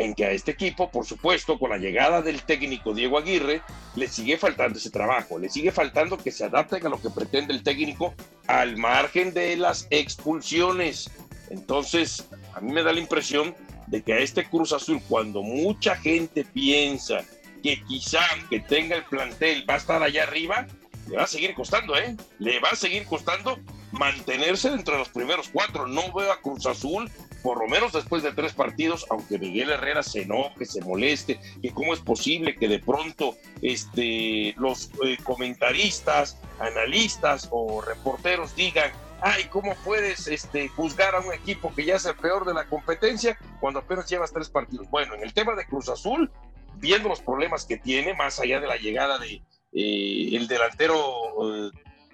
en 0.00 0.14
que 0.14 0.24
a 0.24 0.30
este 0.30 0.52
equipo, 0.52 0.90
por 0.90 1.04
supuesto, 1.04 1.58
con 1.58 1.70
la 1.70 1.76
llegada 1.76 2.22
del 2.22 2.42
técnico 2.42 2.94
Diego 2.94 3.18
Aguirre, 3.18 3.60
le 3.96 4.08
sigue 4.08 4.38
faltando 4.38 4.78
ese 4.78 4.90
trabajo, 4.90 5.38
le 5.38 5.50
sigue 5.50 5.72
faltando 5.72 6.16
que 6.16 6.30
se 6.30 6.44
adapten 6.44 6.86
a 6.86 6.88
lo 6.88 7.00
que 7.00 7.10
pretende 7.10 7.52
el 7.52 7.62
técnico 7.62 8.14
al 8.46 8.78
margen 8.78 9.34
de 9.34 9.56
las 9.56 9.86
expulsiones. 9.90 11.10
Entonces, 11.50 12.26
a 12.54 12.60
mí 12.60 12.72
me 12.72 12.82
da 12.82 12.92
la 12.92 13.00
impresión 13.00 13.54
de 13.88 14.02
que 14.02 14.14
a 14.14 14.18
este 14.18 14.48
Cruz 14.48 14.72
Azul, 14.72 15.02
cuando 15.06 15.42
mucha 15.42 15.96
gente 15.96 16.44
piensa 16.44 17.22
que 17.62 17.82
quizá 17.84 18.22
que 18.48 18.60
tenga 18.60 18.96
el 18.96 19.04
plantel 19.04 19.68
va 19.68 19.74
a 19.74 19.78
estar 19.78 20.02
allá 20.02 20.22
arriba, 20.22 20.66
le 21.08 21.16
va 21.16 21.24
a 21.24 21.26
seguir 21.26 21.54
costando, 21.54 21.94
¿eh? 21.96 22.16
Le 22.38 22.58
va 22.60 22.70
a 22.70 22.76
seguir 22.76 23.04
costando 23.04 23.58
mantenerse 23.92 24.68
entre 24.68 24.96
los 24.96 25.08
primeros 25.10 25.50
cuatro. 25.52 25.86
No 25.86 26.10
veo 26.12 26.32
a 26.32 26.40
Cruz 26.40 26.64
Azul, 26.64 27.10
por 27.42 27.58
lo 27.58 27.68
menos 27.68 27.92
después 27.92 28.22
de 28.22 28.32
tres 28.32 28.52
partidos, 28.52 29.06
aunque 29.10 29.38
Miguel 29.38 29.70
Herrera 29.70 30.02
se 30.02 30.22
enoje, 30.22 30.64
se 30.64 30.82
moleste, 30.82 31.40
que 31.62 31.72
cómo 31.72 31.94
es 31.94 32.00
posible 32.00 32.56
que 32.56 32.68
de 32.68 32.78
pronto 32.78 33.36
este, 33.62 34.54
los 34.58 34.90
eh, 35.04 35.16
comentaristas, 35.22 36.38
analistas 36.58 37.48
o 37.50 37.80
reporteros 37.80 38.54
digan 38.56 38.90
ay, 39.22 39.44
¿cómo 39.50 39.74
puedes 39.84 40.26
este, 40.28 40.68
juzgar 40.68 41.14
a 41.14 41.20
un 41.20 41.32
equipo 41.32 41.72
que 41.74 41.84
ya 41.84 41.96
es 41.96 42.06
el 42.06 42.16
peor 42.16 42.44
de 42.44 42.54
la 42.54 42.66
competencia 42.66 43.38
cuando 43.60 43.80
apenas 43.80 44.08
llevas 44.08 44.32
tres 44.32 44.48
partidos? 44.48 44.88
Bueno, 44.90 45.14
en 45.14 45.22
el 45.22 45.32
tema 45.32 45.54
de 45.54 45.66
Cruz 45.66 45.88
Azul, 45.88 46.30
viendo 46.76 47.08
los 47.08 47.20
problemas 47.20 47.64
que 47.64 47.76
tiene, 47.76 48.14
más 48.14 48.40
allá 48.40 48.60
de 48.60 48.66
la 48.66 48.76
llegada 48.76 49.18
de 49.18 49.42
eh, 49.72 50.30
el 50.32 50.48
delantero 50.48 51.70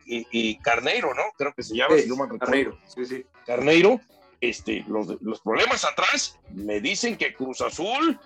eh, 0.08 0.58
Carneiro, 0.62 1.14
¿no? 1.14 1.22
Creo 1.36 1.54
que 1.54 1.62
se 1.62 1.76
llama, 1.76 1.96
Carneiro, 2.38 2.78
sí, 2.86 3.04
sí. 3.04 3.24
Carneiro, 3.46 4.00
este, 4.40 4.84
los, 4.88 5.40
problemas 5.40 5.84
atrás 5.84 6.38
me 6.52 6.80
dicen 6.80 7.16
que 7.16 7.34
Cruz 7.34 7.60
Azul, 7.60 8.18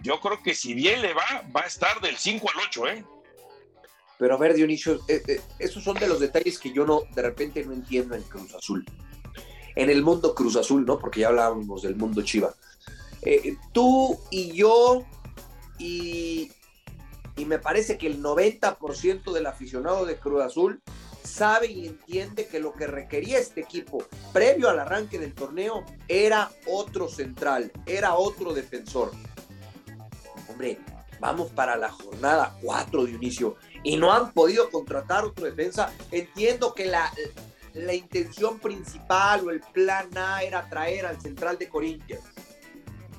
yo 0.00 0.20
creo 0.20 0.42
que 0.42 0.54
si 0.54 0.74
bien 0.74 1.02
le 1.02 1.14
va, 1.14 1.44
va 1.54 1.62
a 1.62 1.66
estar 1.66 2.00
del 2.00 2.16
5 2.16 2.46
al 2.50 2.66
8, 2.68 2.88
¿eh? 2.88 3.04
Pero 4.18 4.34
a 4.34 4.38
ver, 4.38 4.54
Dionisio, 4.54 5.00
eh, 5.08 5.22
eh, 5.26 5.40
esos 5.58 5.82
son 5.82 5.96
de 5.96 6.06
los 6.06 6.20
detalles 6.20 6.58
que 6.58 6.72
yo 6.72 6.86
no, 6.86 7.02
de 7.14 7.22
repente 7.22 7.64
no 7.64 7.72
entiendo 7.72 8.14
en 8.14 8.22
Cruz 8.22 8.54
Azul. 8.54 8.84
En 9.74 9.90
el 9.90 10.02
mundo 10.02 10.34
Cruz 10.34 10.56
Azul, 10.56 10.84
¿no? 10.86 10.98
Porque 10.98 11.20
ya 11.20 11.28
hablábamos 11.28 11.82
del 11.82 11.96
mundo 11.96 12.22
Chiva. 12.22 12.54
Eh, 13.22 13.56
tú 13.72 14.18
y 14.30 14.52
yo, 14.52 15.04
y, 15.78 16.52
y 17.36 17.44
me 17.44 17.58
parece 17.58 17.98
que 17.98 18.06
el 18.06 18.22
90% 18.22 19.32
del 19.32 19.46
aficionado 19.46 20.06
de 20.06 20.16
Cruz 20.18 20.42
Azul 20.42 20.80
sabe 21.24 21.68
y 21.68 21.86
entiende 21.86 22.46
que 22.46 22.60
lo 22.60 22.72
que 22.72 22.86
requería 22.86 23.38
este 23.38 23.62
equipo 23.62 24.04
previo 24.32 24.68
al 24.68 24.78
arranque 24.78 25.18
del 25.18 25.34
torneo 25.34 25.84
era 26.06 26.50
otro 26.66 27.08
central, 27.08 27.72
era 27.86 28.14
otro 28.14 28.52
defensor. 28.52 29.10
Hombre, 30.48 30.78
vamos 31.18 31.50
para 31.50 31.76
la 31.76 31.90
jornada 31.90 32.56
4, 32.62 33.06
Dionisio 33.06 33.56
y 33.82 33.96
no 33.96 34.12
han 34.12 34.32
podido 34.32 34.70
contratar 34.70 35.24
otro 35.24 35.46
defensa. 35.46 35.92
Entiendo 36.10 36.74
que 36.74 36.86
la, 36.86 37.12
la 37.72 37.94
intención 37.94 38.58
principal 38.58 39.46
o 39.46 39.50
el 39.50 39.60
plan 39.60 40.08
A 40.16 40.42
era 40.42 40.68
traer 40.68 41.06
al 41.06 41.20
central 41.20 41.58
de 41.58 41.68
Corinthians. 41.68 42.24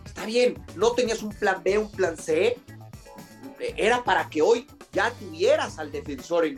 Está 0.06 0.26
bien, 0.26 0.64
no 0.76 0.92
tenías 0.92 1.22
un 1.24 1.32
plan 1.32 1.62
B, 1.64 1.78
un 1.78 1.92
plan 1.92 2.18
C. 2.18 2.58
Era 3.78 4.04
para 4.04 4.30
que 4.30 4.42
hoy 4.42 4.68
ya 4.96 5.12
tuvieras 5.12 5.78
al 5.78 5.92
defensor 5.92 6.46
en, 6.46 6.58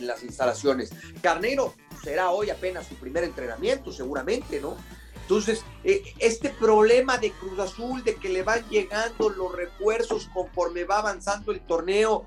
las 0.00 0.22
instalaciones. 0.24 0.90
Carnero 1.20 1.74
será 2.02 2.30
hoy 2.30 2.48
apenas 2.48 2.86
su 2.86 2.94
primer 2.94 3.24
entrenamiento, 3.24 3.92
seguramente, 3.92 4.60
¿no? 4.60 4.76
Entonces, 5.20 5.62
eh, 5.84 6.02
este 6.18 6.48
problema 6.48 7.18
de 7.18 7.30
Cruz 7.32 7.58
Azul, 7.58 8.02
de 8.02 8.16
que 8.16 8.30
le 8.30 8.42
van 8.42 8.66
llegando 8.70 9.28
los 9.28 9.54
refuerzos 9.54 10.30
conforme 10.32 10.84
va 10.84 11.00
avanzando 11.00 11.52
el 11.52 11.60
torneo, 11.60 12.24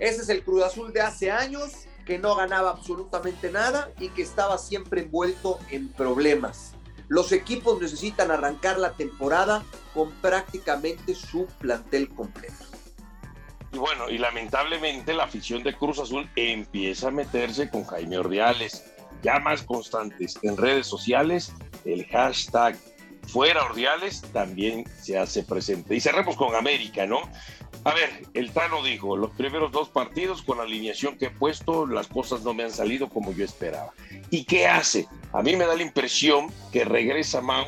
ese 0.00 0.22
es 0.22 0.28
el 0.28 0.42
Cruz 0.42 0.64
Azul 0.64 0.92
de 0.92 1.02
hace 1.02 1.30
años, 1.30 1.70
que 2.04 2.18
no 2.18 2.34
ganaba 2.34 2.70
absolutamente 2.70 3.52
nada 3.52 3.92
y 4.00 4.08
que 4.08 4.22
estaba 4.22 4.58
siempre 4.58 5.02
envuelto 5.02 5.60
en 5.70 5.88
problemas. 5.92 6.72
Los 7.06 7.30
equipos 7.30 7.80
necesitan 7.80 8.32
arrancar 8.32 8.78
la 8.78 8.94
temporada 8.94 9.62
con 9.94 10.10
prácticamente 10.20 11.14
su 11.14 11.46
plantel 11.60 12.08
completo. 12.08 12.69
Y 13.72 13.78
bueno, 13.78 14.10
y 14.10 14.18
lamentablemente 14.18 15.14
la 15.14 15.24
afición 15.24 15.62
de 15.62 15.74
Cruz 15.74 15.98
Azul 15.98 16.28
empieza 16.36 17.08
a 17.08 17.12
meterse 17.12 17.70
con 17.70 17.84
Jaime 17.84 18.18
Ordiales, 18.18 18.84
ya 19.22 19.38
más 19.38 19.62
constantes 19.62 20.38
en 20.42 20.56
redes 20.56 20.86
sociales, 20.86 21.52
el 21.84 22.06
hashtag 22.06 22.76
fuera 23.28 23.64
Ordiales 23.64 24.22
también 24.32 24.84
se 25.00 25.18
hace 25.18 25.44
presente. 25.44 25.94
Y 25.94 26.00
cerremos 26.00 26.36
con 26.36 26.54
América, 26.54 27.06
¿no? 27.06 27.20
A 27.84 27.94
ver, 27.94 28.10
el 28.34 28.52
Tano 28.52 28.82
dijo, 28.82 29.16
los 29.16 29.30
primeros 29.30 29.72
dos 29.72 29.88
partidos 29.88 30.42
con 30.42 30.58
la 30.58 30.64
alineación 30.64 31.16
que 31.16 31.26
he 31.26 31.30
puesto, 31.30 31.86
las 31.86 32.08
cosas 32.08 32.42
no 32.42 32.52
me 32.52 32.64
han 32.64 32.72
salido 32.72 33.08
como 33.08 33.32
yo 33.32 33.44
esperaba. 33.44 33.92
¿Y 34.30 34.44
qué 34.44 34.66
hace? 34.66 35.08
A 35.32 35.42
mí 35.42 35.56
me 35.56 35.64
da 35.64 35.76
la 35.76 35.82
impresión 35.82 36.52
que 36.72 36.84
regresa 36.84 37.40
Mau 37.40 37.66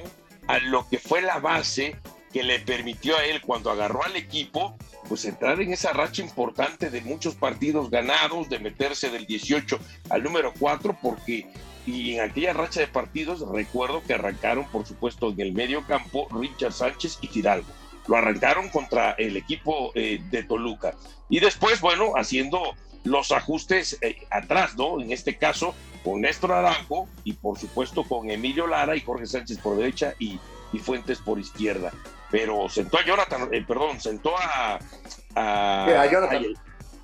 a 0.49 0.59
lo 0.59 0.87
que 0.89 0.99
fue 0.99 1.23
la 1.23 1.39
base 1.39 1.97
que 2.33 2.43
le 2.43 2.59
permitió 2.61 3.17
a 3.17 3.25
él 3.25 3.41
cuando 3.41 3.71
agarró 3.71 4.05
al 4.05 4.17
equipo, 4.17 4.77
pues 5.09 5.25
entrar 5.25 5.61
en 5.61 5.73
esa 5.73 5.93
racha 5.93 6.23
importante 6.23 6.91
de 6.91 7.01
muchos 7.03 7.35
partidos 7.35 7.91
ganados, 7.91 8.49
de 8.49 8.59
meterse 8.59 9.11
del 9.11 9.27
18 9.27 9.79
al 10.11 10.23
número 10.23 10.53
4, 10.59 10.99
porque 11.03 11.47
y 11.85 12.15
en 12.15 12.21
aquella 12.21 12.53
racha 12.53 12.81
de 12.81 12.87
partidos 12.87 13.41
recuerdo 13.51 14.03
que 14.05 14.15
arrancaron, 14.15 14.67
por 14.71 14.87
supuesto, 14.87 15.31
en 15.31 15.41
el 15.41 15.53
medio 15.53 15.85
campo 15.87 16.29
Richard 16.31 16.73
Sánchez 16.73 17.19
y 17.23 17.27
Fidalgo 17.27 17.67
lo 18.07 18.17
arrancaron 18.17 18.69
contra 18.69 19.13
el 19.13 19.37
equipo 19.37 19.93
eh, 19.95 20.21
de 20.31 20.43
Toluca. 20.43 20.95
Y 21.29 21.41
después, 21.41 21.81
bueno, 21.81 22.13
haciendo 22.17 22.75
los 23.05 23.33
ajustes 23.33 23.99
eh, 24.01 24.27
atrás, 24.31 24.77
¿no? 24.77 25.01
En 25.01 25.13
este 25.13 25.37
caso, 25.37 25.75
con 26.05 26.21
Néstor 26.21 26.53
Aranjo 26.53 27.09
y 27.25 27.35
por 27.35 27.59
supuesto 27.59 28.05
con 28.05 28.31
Emilio 28.31 28.67
Lara 28.67 28.97
y 28.97 29.01
Jorge 29.01 29.27
Sánchez 29.27 29.59
por 29.59 29.77
derecha 29.77 30.15
y, 30.19 30.39
y 30.73 30.79
Fuentes 30.79 31.19
por 31.19 31.39
izquierda. 31.39 31.93
Pero 32.33 32.69
sentó 32.69 32.99
a 32.99 33.05
Jonathan, 33.05 33.49
eh, 33.53 33.63
perdón, 33.67 34.01
sentó 34.01 34.35
a... 34.37 34.81
a, 35.37 36.07
Jonathan. 36.11 36.47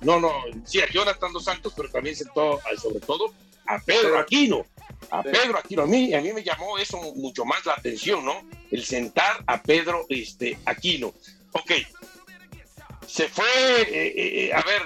no, 0.01 0.19
no, 0.19 0.33
sí, 0.65 0.81
a 0.81 0.89
Jonathan 0.89 1.31
Dos 1.31 1.45
Santos, 1.45 1.73
pero 1.77 1.89
también 1.89 2.15
sentó 2.15 2.59
sobre 2.77 2.99
todo 2.99 3.31
a 3.67 3.79
Pedro 3.79 4.17
Aquino. 4.17 4.65
A 5.11 5.21
Pedro 5.21 5.59
Aquino, 5.59 5.83
a 5.83 5.85
mí, 5.85 6.13
a 6.13 6.19
mí 6.19 6.33
me 6.33 6.43
llamó 6.43 6.77
eso 6.79 6.99
mucho 7.15 7.45
más 7.45 7.63
la 7.65 7.73
atención, 7.73 8.25
¿no? 8.25 8.41
El 8.71 8.83
sentar 8.83 9.43
a 9.45 9.61
Pedro 9.61 10.05
este, 10.09 10.57
Aquino. 10.65 11.13
Ok, 11.53 11.71
se 13.09 13.27
fue, 13.27 13.43
eh, 13.81 14.13
eh, 14.15 14.53
a 14.53 14.61
ver, 14.61 14.83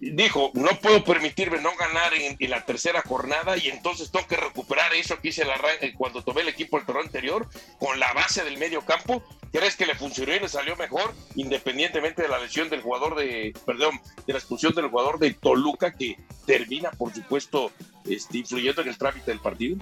dijo, 0.00 0.50
no 0.54 0.70
puedo 0.80 1.04
permitirme 1.04 1.60
no 1.60 1.70
ganar 1.76 2.12
en, 2.12 2.36
la 2.50 2.66
tercera 2.66 3.02
jornada 3.02 3.56
y 3.56 3.68
entonces 3.68 4.10
tengo 4.10 4.26
que 4.26 4.36
recuperar 4.36 4.92
eso 4.94 5.20
que 5.20 5.28
hice 5.28 5.44
eh, 5.80 5.94
cuando 5.96 6.24
tomé 6.24 6.40
el 6.40 6.48
equipo 6.48 6.76
el 6.76 6.84
torneo 6.84 7.04
anterior 7.04 7.48
con 7.78 8.00
la 8.00 8.12
base 8.14 8.42
del 8.42 8.58
medio 8.58 8.84
campo. 8.84 9.22
¿Crees 9.52 9.76
que 9.76 9.86
le 9.86 9.94
funcionó 9.94 10.34
y 10.34 10.40
le 10.40 10.48
salió 10.48 10.74
mejor 10.74 11.14
independientemente 11.36 12.22
de 12.22 12.28
la 12.28 12.40
lesión 12.40 12.68
del 12.68 12.82
jugador 12.82 13.14
de, 13.14 13.54
perdón, 13.64 14.00
de 14.26 14.32
la 14.32 14.40
expulsión 14.40 14.74
del 14.74 14.88
jugador 14.88 15.20
de 15.20 15.32
Toluca 15.32 15.92
que 15.92 16.16
termina, 16.44 16.90
por 16.90 17.14
supuesto, 17.14 17.70
este, 18.04 18.38
influyendo 18.38 18.82
en 18.82 18.88
el 18.88 18.98
trámite 18.98 19.30
del 19.30 19.40
partido? 19.40 19.76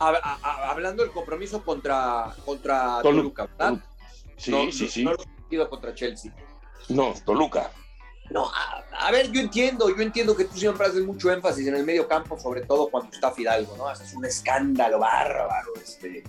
hablando 0.00 1.04
del 1.04 1.12
compromiso 1.12 1.64
contra, 1.64 2.34
contra 2.44 3.00
Toluca, 3.00 3.46
¿verdad? 3.46 3.80
Sí, 4.42 4.72
sí, 4.72 4.88
sí. 4.88 5.04
No 5.04 5.14
lo 5.50 5.70
contra 5.70 5.94
Chelsea. 5.94 6.34
No, 6.88 7.14
Toluca. 7.24 7.70
No, 8.30 8.50
a, 8.50 9.10
ver, 9.10 9.30
yo 9.30 9.40
entiendo, 9.40 9.94
yo 9.94 10.02
entiendo 10.02 10.34
que 10.34 10.46
tú 10.46 10.56
siempre 10.56 10.86
haces 10.86 11.04
mucho 11.04 11.30
énfasis 11.30 11.66
en 11.66 11.76
el 11.76 11.84
medio 11.84 12.08
campo, 12.08 12.38
sobre 12.38 12.62
todo 12.62 12.88
cuando 12.88 13.12
está 13.12 13.30
Fidalgo, 13.30 13.76
¿no? 13.76 13.90
Es 13.90 14.14
un 14.14 14.24
escándalo 14.24 15.00
bárbaro, 15.00 15.72
este. 15.76 16.24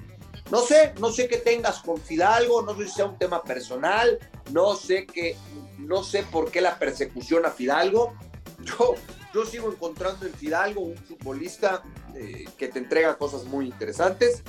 No 0.51 0.62
sé, 0.62 0.93
no 1.00 1.12
sé 1.12 1.27
qué 1.27 1.38
tengas 1.38 1.79
con 1.79 2.00
Fidalgo, 2.00 2.62
no 2.62 2.75
sé 2.75 2.88
si 2.88 2.96
sea 2.96 3.05
un 3.05 3.17
tema 3.17 3.41
personal, 3.41 4.20
no 4.51 4.75
sé 4.75 5.05
qué, 5.05 5.38
no 5.79 6.03
sé 6.03 6.24
por 6.24 6.51
qué 6.51 6.62
la 6.62 6.77
persecución 6.77 7.46
a 7.46 7.51
Fidalgo. 7.51 8.13
Yo, 8.60 8.96
yo 9.34 9.46
sigo 9.46 9.72
encontrando 9.72 10.25
en 10.25 10.34
Fidalgo 10.34 10.82
un 10.82 10.98
futbolista 10.98 11.84
eh, 12.15 12.46
que 12.58 12.67
te 12.67 12.79
entrega 12.79 13.17
cosas 13.17 13.46
muy 13.46 13.67
interesantes, 13.67 14.43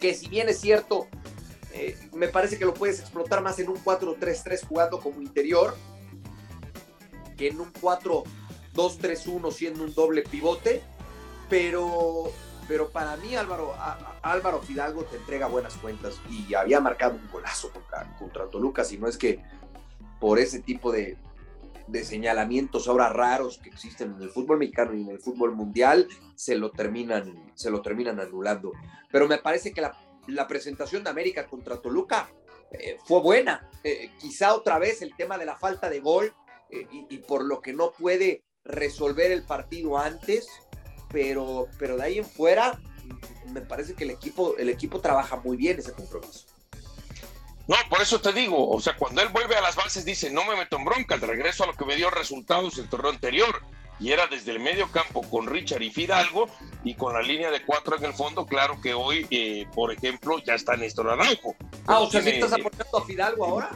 que 0.00 0.14
si 0.14 0.28
bien 0.28 0.48
es 0.48 0.60
cierto, 0.60 1.06
eh, 1.72 1.96
me 2.14 2.28
parece 2.28 2.58
que 2.58 2.64
lo 2.64 2.74
puedes 2.74 3.00
explotar 3.00 3.42
más 3.42 3.58
en 3.58 3.68
un 3.68 3.76
4-3-3 3.76 4.66
jugando 4.66 5.00
como 5.00 5.20
interior 5.20 5.74
que 7.36 7.48
en 7.48 7.60
un 7.60 7.72
4-2-3-1 7.72 9.52
siendo 9.52 9.84
un 9.84 9.94
doble 9.94 10.22
pivote. 10.22 10.82
Pero, 11.48 12.30
pero 12.66 12.90
para 12.90 13.16
mí 13.16 13.36
Álvaro, 13.36 13.74
Álvaro 14.22 14.62
Fidalgo 14.62 15.04
te 15.04 15.16
entrega 15.16 15.46
buenas 15.48 15.74
cuentas 15.76 16.18
y 16.30 16.54
había 16.54 16.80
marcado 16.80 17.16
un 17.16 17.30
golazo 17.30 17.70
contra, 17.70 18.16
contra 18.18 18.46
Toluca, 18.46 18.84
si 18.84 18.96
no 18.96 19.06
es 19.06 19.18
que 19.18 19.42
por 20.18 20.38
ese 20.38 20.60
tipo 20.60 20.92
de, 20.92 21.18
de 21.88 22.04
señalamientos 22.04 22.88
ahora 22.88 23.10
raros 23.10 23.58
que 23.58 23.68
existen 23.68 24.14
en 24.16 24.22
el 24.22 24.30
fútbol 24.30 24.58
mexicano 24.58 24.94
y 24.94 25.02
en 25.02 25.10
el 25.10 25.18
fútbol 25.18 25.54
mundial 25.54 26.08
se 26.34 26.56
lo 26.56 26.70
terminan, 26.70 27.52
se 27.54 27.70
lo 27.70 27.82
terminan 27.82 28.18
anulando. 28.18 28.72
Pero 29.10 29.28
me 29.28 29.38
parece 29.38 29.72
que 29.72 29.82
la 29.82 29.94
la 30.26 30.46
presentación 30.46 31.04
de 31.04 31.10
América 31.10 31.46
contra 31.46 31.80
Toluca 31.80 32.30
eh, 32.72 32.98
fue 33.04 33.20
buena. 33.20 33.68
Eh, 33.84 34.10
quizá 34.20 34.54
otra 34.54 34.78
vez 34.78 35.02
el 35.02 35.14
tema 35.16 35.38
de 35.38 35.46
la 35.46 35.56
falta 35.56 35.90
de 35.90 36.00
gol 36.00 36.34
eh, 36.70 36.86
y, 36.90 37.18
por 37.18 37.44
lo 37.44 37.60
que 37.60 37.72
no 37.72 37.92
puede 37.92 38.42
resolver 38.64 39.32
el 39.32 39.44
partido 39.44 39.98
antes, 39.98 40.46
pero, 41.10 41.68
pero 41.78 41.96
de 41.96 42.04
ahí 42.04 42.18
en 42.18 42.24
fuera 42.24 42.80
me 43.48 43.60
parece 43.60 43.94
que 43.94 44.04
el 44.04 44.10
equipo, 44.10 44.56
el 44.56 44.68
equipo 44.68 45.00
trabaja 45.00 45.36
muy 45.36 45.56
bien 45.56 45.78
ese 45.78 45.92
compromiso. 45.92 46.46
No, 47.68 47.76
por 47.88 48.00
eso 48.00 48.20
te 48.20 48.32
digo, 48.32 48.70
o 48.70 48.80
sea, 48.80 48.96
cuando 48.96 49.22
él 49.22 49.28
vuelve 49.28 49.54
a 49.54 49.60
las 49.60 49.76
bases 49.76 50.04
dice, 50.04 50.30
no 50.30 50.44
me 50.44 50.56
meto 50.56 50.76
en 50.76 50.84
bronca, 50.84 51.18
de 51.18 51.26
regreso 51.26 51.64
a 51.64 51.68
lo 51.68 51.74
que 51.74 51.84
me 51.84 51.96
dio 51.96 52.10
resultados 52.10 52.78
el 52.78 52.88
torneo 52.88 53.10
anterior 53.10 53.62
y 54.00 54.10
era 54.10 54.26
desde 54.26 54.52
el 54.52 54.60
medio 54.60 54.90
campo 54.90 55.22
con 55.22 55.46
Richard 55.46 55.82
y 55.82 55.90
Fidalgo 55.90 56.48
y 56.84 56.94
con 56.94 57.12
la 57.12 57.22
línea 57.22 57.50
de 57.50 57.62
cuatro 57.64 57.96
en 57.96 58.04
el 58.04 58.12
fondo, 58.12 58.46
claro 58.46 58.80
que 58.80 58.94
hoy, 58.94 59.26
eh, 59.30 59.66
por 59.74 59.92
ejemplo, 59.92 60.38
ya 60.38 60.54
está 60.54 60.76
Néstor 60.76 61.06
Naranjo. 61.06 61.54
Ah, 61.86 62.00
o 62.00 62.10
sea, 62.10 62.20
estás 62.20 62.52
aportando 62.52 62.98
a 62.98 63.04
Fidalgo 63.04 63.44
ahora? 63.44 63.70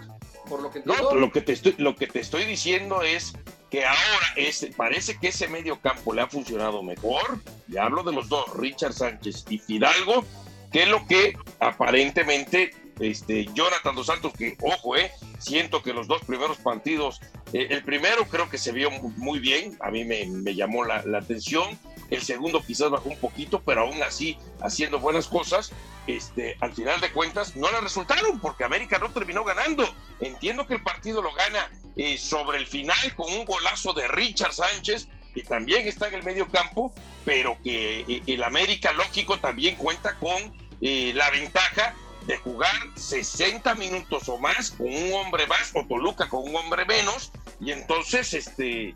Por 0.48 0.62
lo 0.62 0.70
que 0.70 0.83
no, 0.85 1.14
lo 1.14 1.33
que, 1.33 1.40
te 1.40 1.52
estoy, 1.52 1.74
lo 1.79 1.96
que 1.96 2.07
te 2.07 2.20
estoy 2.20 2.44
diciendo 2.44 3.02
es 3.02 3.33
que 3.70 3.85
ahora 3.85 4.33
ese, 4.37 4.68
parece 4.68 5.18
que 5.18 5.29
ese 5.29 5.48
medio 5.48 5.81
campo 5.81 6.14
le 6.14 6.22
ha 6.22 6.29
funcionado 6.29 6.83
mejor, 6.83 7.40
y 7.68 7.76
hablo 7.76 8.05
de 8.05 8.12
los 8.12 8.29
dos, 8.29 8.57
Richard 8.57 8.92
Sánchez 8.92 9.44
y 9.48 9.59
Fidalgo, 9.59 10.24
que 10.70 10.85
es 10.85 10.88
lo 10.88 11.07
que 11.07 11.37
aparentemente 11.59 12.72
este, 13.00 13.46
Jonathan 13.55 13.94
Dos 13.94 14.07
Santos, 14.07 14.33
que 14.33 14.57
ojo, 14.62 14.96
eh, 14.96 15.11
siento 15.38 15.83
que 15.83 15.92
los 15.92 16.07
dos 16.07 16.22
primeros 16.24 16.59
partidos, 16.59 17.20
eh, 17.52 17.68
el 17.70 17.82
primero 17.85 18.26
creo 18.28 18.50
que 18.50 18.59
se 18.59 18.72
vio 18.72 18.90
muy 18.90 19.38
bien, 19.38 19.76
a 19.80 19.90
mí 19.90 20.04
me, 20.04 20.54
llamó 20.54 20.85
la, 20.85 21.04
atención, 21.16 21.78
el 22.11 22.22
segundo 22.22 22.62
quizás 22.64 22.90
bajó 22.90 23.09
un 23.09 23.18
poquito, 23.18 23.62
pero 23.62 23.82
aún 23.82 24.02
así 24.02 24.37
haciendo 24.61 24.98
buenas 24.98 25.28
cosas, 25.28 25.72
este, 26.06 26.56
al 26.61 26.72
final 26.72 27.00
de 27.00 27.12
cuentas 27.12 27.56
no 27.56 27.70
le 27.70 27.80
resultaron 27.80 28.40
porque 28.40 28.64
América 28.64 28.98
no 28.98 29.11
terminó 29.11 29.44
ganando. 29.44 29.85
Entiendo 30.20 30.66
que 30.66 30.74
el 30.74 30.82
partido 30.82 31.20
lo 31.20 31.32
gana 31.35 31.70
eh, 31.96 32.16
sobre 32.16 32.59
el 32.59 32.66
final 32.66 32.96
con 33.16 33.32
un 33.32 33.44
golazo 33.44 33.92
de 33.92 34.09
Richard 34.09 34.52
Sánchez, 34.52 35.09
que 35.35 35.42
también 35.42 35.87
está 35.87 36.09
en 36.09 36.14
el 36.14 36.22
medio 36.22 36.48
campo, 36.48 36.92
pero 37.24 37.59
que 37.62 38.00
eh, 38.00 38.22
el 38.26 38.42
América, 38.42 38.92
lógico, 38.92 39.38
también 39.38 39.76
cuenta 39.76 40.16
con 40.18 40.66
la 40.80 41.30
ventaja 41.30 41.94
de 42.26 42.36
jugar 42.38 42.74
60 42.96 43.74
minutos 43.76 44.28
o 44.28 44.38
más 44.38 44.72
con 44.72 44.88
un 44.88 45.12
hombre 45.14 45.46
más 45.46 45.70
o 45.74 45.84
Toluca 45.86 46.28
con 46.28 46.42
un 46.42 46.56
hombre 46.56 46.84
menos 46.84 47.30
y 47.60 47.72
entonces 47.72 48.34
este 48.34 48.94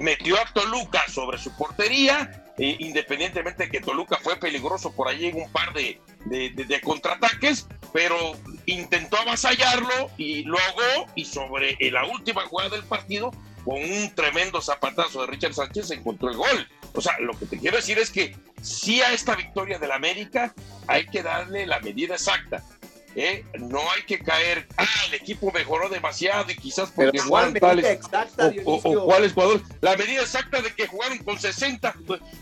metió 0.00 0.36
a 0.40 0.44
Toluca 0.52 1.02
sobre 1.08 1.38
su 1.38 1.54
portería 1.56 2.44
eh, 2.58 2.76
independientemente 2.78 3.64
de 3.64 3.70
que 3.70 3.80
Toluca 3.80 4.18
fue 4.22 4.36
peligroso 4.36 4.92
por 4.92 5.08
allí 5.08 5.26
en 5.26 5.42
un 5.42 5.50
par 5.50 5.72
de, 5.72 6.00
de, 6.24 6.80
contraataques 6.80 7.66
pero 7.92 8.16
intentó 8.66 9.18
avasallarlo 9.18 10.10
y 10.16 10.44
luego 10.44 11.06
y 11.14 11.24
sobre 11.24 11.76
la 11.90 12.04
última 12.04 12.42
jugada 12.46 12.70
del 12.70 12.84
partido 12.84 13.32
con 13.64 13.82
un 13.82 14.14
tremendo 14.14 14.60
zapatazo 14.60 15.22
de 15.22 15.28
Richard 15.28 15.54
Sánchez 15.54 15.90
encontró 15.92 16.28
el 16.30 16.36
gol. 16.36 16.68
O 16.94 17.00
sea, 17.00 17.16
lo 17.20 17.38
que 17.38 17.46
te 17.46 17.58
quiero 17.58 17.76
decir 17.76 17.98
es 17.98 18.10
que 18.10 18.34
sí 18.62 19.02
a 19.02 19.12
esta 19.12 19.34
victoria 19.34 19.78
del 19.78 19.92
América 19.92 20.54
hay 20.86 21.06
que 21.06 21.22
darle 21.22 21.66
la 21.66 21.80
medida 21.80 22.14
exacta. 22.14 22.62
¿eh? 23.14 23.44
No 23.58 23.80
hay 23.94 24.02
que 24.06 24.18
caer, 24.20 24.66
ah, 24.76 24.86
el 25.08 25.14
equipo 25.14 25.50
mejoró 25.52 25.88
demasiado 25.88 26.50
y 26.50 26.56
quizás 26.56 26.90
porque 26.94 27.18
jugaron 27.18 27.54
tales 27.54 27.84
exacta, 27.84 28.52
o, 28.64 28.74
o, 28.76 29.04
cuáles 29.04 29.32
jugadores. 29.32 29.62
La 29.80 29.96
medida 29.96 30.22
exacta 30.22 30.62
de 30.62 30.74
que 30.74 30.86
jugaron 30.86 31.18
con 31.18 31.38
60 31.38 31.94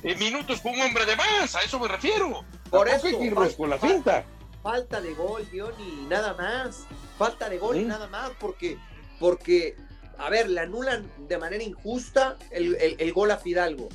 eh, 0.02 0.14
minutos 0.16 0.60
con 0.60 0.72
un 0.72 0.80
hombre 0.82 1.06
de 1.06 1.16
más, 1.16 1.54
a 1.56 1.62
eso 1.62 1.78
me 1.78 1.88
refiero. 1.88 2.44
Por 2.70 2.88
eso 2.88 3.08
hay 3.08 3.30
con 3.56 3.70
la 3.70 3.78
finta. 3.78 4.24
Falta 4.62 5.00
de 5.00 5.14
gol, 5.14 5.48
Diony, 5.50 6.06
nada 6.08 6.34
más. 6.34 6.84
Falta 7.18 7.48
de 7.48 7.58
gol 7.58 7.78
y 7.78 7.84
nada 7.84 8.06
más, 8.06 8.30
porque, 8.38 8.78
porque, 9.18 9.74
a 10.18 10.30
ver, 10.30 10.48
le 10.48 10.60
anulan 10.60 11.10
de 11.28 11.38
manera 11.38 11.64
injusta 11.64 12.36
el, 12.50 12.76
el 12.76 13.12
gol 13.12 13.30
a 13.30 13.38
Fidalgo 13.38 13.88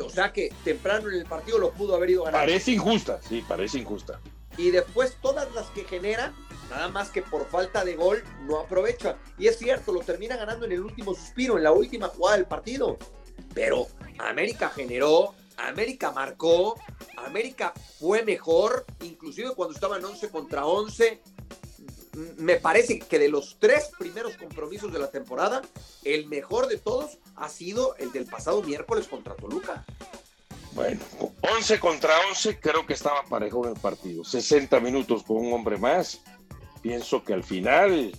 o 0.00 0.10
sea 0.10 0.32
que 0.32 0.52
temprano 0.64 1.08
en 1.08 1.14
el 1.14 1.26
partido 1.26 1.58
lo 1.58 1.72
pudo 1.72 1.94
haber 1.94 2.10
ido 2.10 2.24
ganando. 2.24 2.46
Parece 2.46 2.72
injusta, 2.72 3.20
sí, 3.22 3.44
parece 3.46 3.78
injusta. 3.78 4.20
Y 4.56 4.70
después 4.70 5.16
todas 5.22 5.52
las 5.54 5.66
que 5.70 5.84
genera, 5.84 6.32
nada 6.68 6.88
más 6.88 7.10
que 7.10 7.22
por 7.22 7.46
falta 7.46 7.84
de 7.84 7.96
gol, 7.96 8.22
no 8.46 8.58
aprovecha. 8.58 9.16
Y 9.38 9.46
es 9.46 9.58
cierto, 9.58 9.92
lo 9.92 10.00
termina 10.00 10.36
ganando 10.36 10.66
en 10.66 10.72
el 10.72 10.80
último 10.80 11.14
suspiro, 11.14 11.56
en 11.56 11.64
la 11.64 11.72
última 11.72 12.08
jugada 12.08 12.36
del 12.36 12.46
partido. 12.46 12.98
Pero 13.54 13.88
América 14.18 14.68
generó, 14.68 15.34
América 15.56 16.10
marcó, 16.12 16.78
América 17.16 17.72
fue 17.98 18.22
mejor, 18.22 18.84
inclusive 19.02 19.50
cuando 19.54 19.74
estaban 19.74 20.04
11 20.04 20.28
contra 20.30 20.66
11, 20.66 21.22
me 22.38 22.56
parece 22.56 22.98
que 22.98 23.18
de 23.18 23.28
los 23.28 23.58
tres 23.58 23.90
primeros 23.98 24.36
compromisos 24.36 24.92
de 24.92 24.98
la 24.98 25.10
temporada, 25.10 25.62
el 26.04 26.26
mejor 26.26 26.66
de 26.66 26.78
todos 26.78 27.18
ha 27.36 27.48
sido 27.48 27.96
el 27.96 28.12
del 28.12 28.26
pasado 28.26 28.62
miércoles 28.62 29.06
contra 29.06 29.34
Toluca. 29.36 29.84
Bueno, 30.72 31.00
11 31.56 31.80
contra 31.80 32.14
11 32.30 32.60
creo 32.60 32.86
que 32.86 32.94
estaba 32.94 33.24
parejo 33.24 33.64
en 33.64 33.74
el 33.74 33.80
partido. 33.80 34.24
60 34.24 34.78
minutos 34.80 35.22
con 35.24 35.38
un 35.38 35.52
hombre 35.52 35.76
más. 35.78 36.20
Pienso 36.82 37.22
que 37.24 37.34
al 37.34 37.44
final 37.44 38.12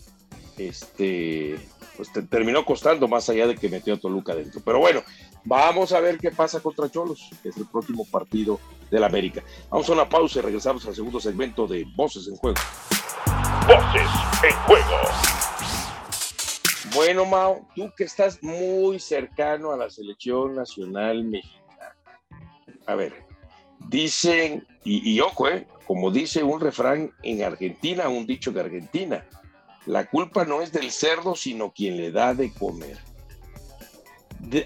este 0.57 1.57
pues 1.97 2.09
terminó 2.29 2.65
costando 2.65 3.07
más 3.07 3.29
allá 3.29 3.47
de 3.47 3.55
que 3.55 3.69
metió 3.69 3.93
a 3.93 3.99
Toluca 3.99 4.35
dentro. 4.35 4.61
Pero 4.63 4.79
bueno, 4.79 5.03
vamos 5.43 5.91
a 5.93 5.99
ver 5.99 6.17
qué 6.17 6.31
pasa 6.31 6.59
contra 6.59 6.89
Cholos, 6.89 7.29
que 7.41 7.49
es 7.49 7.57
el 7.57 7.67
próximo 7.67 8.05
partido 8.05 8.59
del 8.89 9.03
América. 9.03 9.43
Vamos 9.69 9.89
a 9.89 9.93
una 9.93 10.09
pausa 10.09 10.39
y 10.39 10.41
regresamos 10.41 10.85
al 10.85 10.95
segundo 10.95 11.19
segmento 11.19 11.67
de 11.67 11.85
Voces 11.95 12.27
en 12.27 12.35
Juego. 12.35 12.59
Voces 13.67 14.09
en 14.43 14.55
juego. 14.65 15.41
Bueno, 16.93 17.25
Mao, 17.25 17.67
tú 17.73 17.89
que 17.95 18.03
estás 18.03 18.43
muy 18.43 18.99
cercano 18.99 19.71
a 19.71 19.77
la 19.77 19.89
selección 19.89 20.55
nacional 20.55 21.23
mexicana. 21.23 21.95
A 22.85 22.95
ver, 22.95 23.13
dicen, 23.87 24.67
y, 24.83 25.19
ojo, 25.21 25.47
eh, 25.47 25.67
como 25.87 26.11
dice 26.11 26.43
un 26.43 26.59
refrán 26.59 27.11
en 27.23 27.43
Argentina, 27.43 28.09
un 28.09 28.25
dicho 28.25 28.51
de 28.51 28.61
Argentina, 28.61 29.25
la 29.85 30.09
culpa 30.09 30.43
no 30.43 30.61
es 30.61 30.71
del 30.73 30.91
cerdo, 30.91 31.35
sino 31.35 31.71
quien 31.71 31.97
le 31.97 32.11
da 32.11 32.33
de 32.33 32.53
comer. 32.53 32.97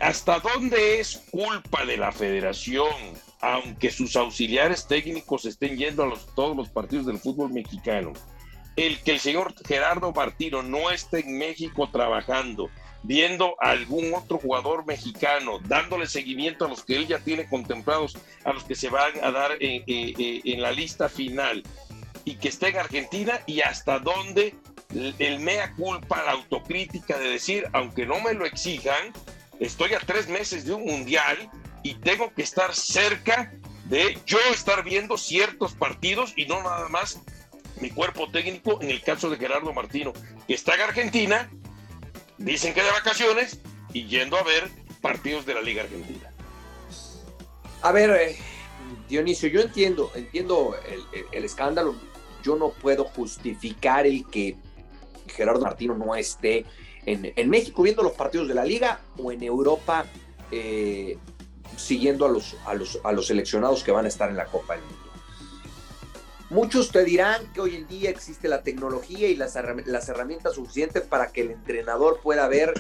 ¿Hasta 0.02 0.40
dónde 0.40 1.00
es 1.00 1.24
culpa 1.32 1.86
de 1.86 1.98
la 1.98 2.12
federación, 2.12 2.94
aunque 3.42 3.92
sus 3.92 4.16
auxiliares 4.16 4.88
técnicos 4.88 5.46
estén 5.46 5.78
yendo 5.78 6.04
a 6.04 6.08
los, 6.08 6.34
todos 6.36 6.56
los 6.56 6.70
partidos 6.70 7.06
del 7.06 7.20
fútbol 7.20 7.52
mexicano? 7.52 8.14
el 8.76 9.00
que 9.02 9.12
el 9.12 9.20
señor 9.20 9.54
Gerardo 9.66 10.12
Martino 10.12 10.62
no 10.62 10.92
esté 10.92 11.22
en 11.22 11.38
México 11.38 11.90
trabajando, 11.92 12.70
viendo 13.04 13.56
a 13.62 13.70
algún 13.70 14.14
otro 14.14 14.38
jugador 14.38 14.86
mexicano, 14.86 15.60
dándole 15.66 16.08
seguimiento 16.08 16.66
a 16.66 16.70
los 16.70 16.84
que 16.84 16.98
él 16.98 17.08
ya 17.08 17.20
tiene 17.20 17.48
contemplados, 17.48 18.18
a 18.44 18.52
los 18.52 18.64
que 18.64 18.76
se 18.76 18.90
van 18.90 19.14
a 19.24 19.32
dar 19.32 19.52
en, 19.60 19.84
en 19.88 20.62
la 20.62 20.72
lista 20.72 21.08
final, 21.08 21.64
y 22.26 22.36
que 22.36 22.50
esté 22.50 22.70
en 22.70 22.78
Argentina 22.78 23.40
y 23.46 23.62
hasta 23.62 24.00
dónde 24.00 24.56
el 25.20 25.40
mea 25.40 25.74
culpa, 25.74 26.24
la 26.24 26.32
autocrítica 26.32 27.18
de 27.18 27.30
decir, 27.30 27.68
aunque 27.74 28.06
no 28.06 28.20
me 28.22 28.34
lo 28.34 28.46
exijan, 28.46 29.14
estoy 29.60 29.94
a 29.94 30.00
tres 30.00 30.28
meses 30.28 30.66
de 30.66 30.74
un 30.74 30.86
mundial 30.86 31.50
y 31.84 31.96
tengo 31.96 32.34
que 32.34 32.42
estar 32.42 32.74
cerca 32.74 33.54
de 33.86 34.18
yo 34.26 34.40
estar 34.52 34.84
viendo 34.84 35.18
ciertos 35.18 35.74
partidos 35.74 36.34
y 36.36 36.46
no 36.46 36.62
nada 36.64 36.90
más 36.90 37.22
mi 37.80 37.90
cuerpo 37.90 38.30
técnico 38.32 38.82
en 38.82 38.90
el 38.90 39.02
caso 39.02 39.30
de 39.30 39.38
Gerardo 39.38 39.74
Martino, 39.74 40.14
que 40.48 40.54
está 40.54 40.76
en 40.76 40.82
Argentina, 40.82 41.50
dicen 42.38 42.74
que 42.74 42.82
de 42.82 42.92
vacaciones 42.92 43.60
y 43.94 44.06
yendo 44.08 44.38
a 44.38 44.44
ver 44.44 44.70
partidos 45.02 45.46
de 45.46 45.54
la 45.54 45.62
Liga 45.62 45.84
Argentina. 45.84 46.32
A 47.82 47.92
ver, 47.92 48.10
eh, 48.10 48.38
Dionisio, 49.08 49.50
yo 49.50 49.62
entiendo, 49.62 50.12
entiendo 50.16 50.76
el, 51.32 51.46
escándalo. 51.46 51.96
Yo 52.44 52.56
no 52.56 52.70
puedo 52.70 53.06
justificar 53.06 54.06
el 54.06 54.26
que 54.28 54.56
Gerardo 55.28 55.62
Martino 55.62 55.96
no 55.96 56.16
esté 56.16 56.66
en, 57.06 57.50
México 57.50 57.84
viendo 57.84 58.04
los 58.04 58.14
partidos 58.14 58.48
de 58.48 58.54
la 58.54 58.66
liga 58.66 59.00
o 59.18 59.32
en 59.32 59.44
Europa 59.44 60.06
eh, 60.52 61.18
siguiendo 61.78 62.26
a 62.26 62.30
los, 62.30 62.56
a, 62.66 62.74
los, 62.74 63.00
a 63.04 63.12
los 63.12 63.28
seleccionados 63.28 63.84
que 63.84 63.92
van 63.92 64.06
a 64.06 64.08
estar 64.08 64.30
en 64.30 64.38
la 64.38 64.46
Copa 64.46 64.74
del 64.74 64.84
Mundo. 64.84 65.06
Muchos 66.52 66.92
te 66.92 67.04
dirán 67.04 67.42
que 67.54 67.62
hoy 67.62 67.76
en 67.76 67.88
día 67.88 68.12
existe 68.12 68.48
la 68.48 68.62
tecnología 68.62 69.28
y 69.28 69.36
las, 69.36 69.56
herramientas 69.56 70.54
suficientes 70.54 71.02
para 71.02 71.32
que 71.32 71.42
el 71.42 71.52
entrenador 71.52 72.20
pueda 72.22 72.48
ver 72.48 72.74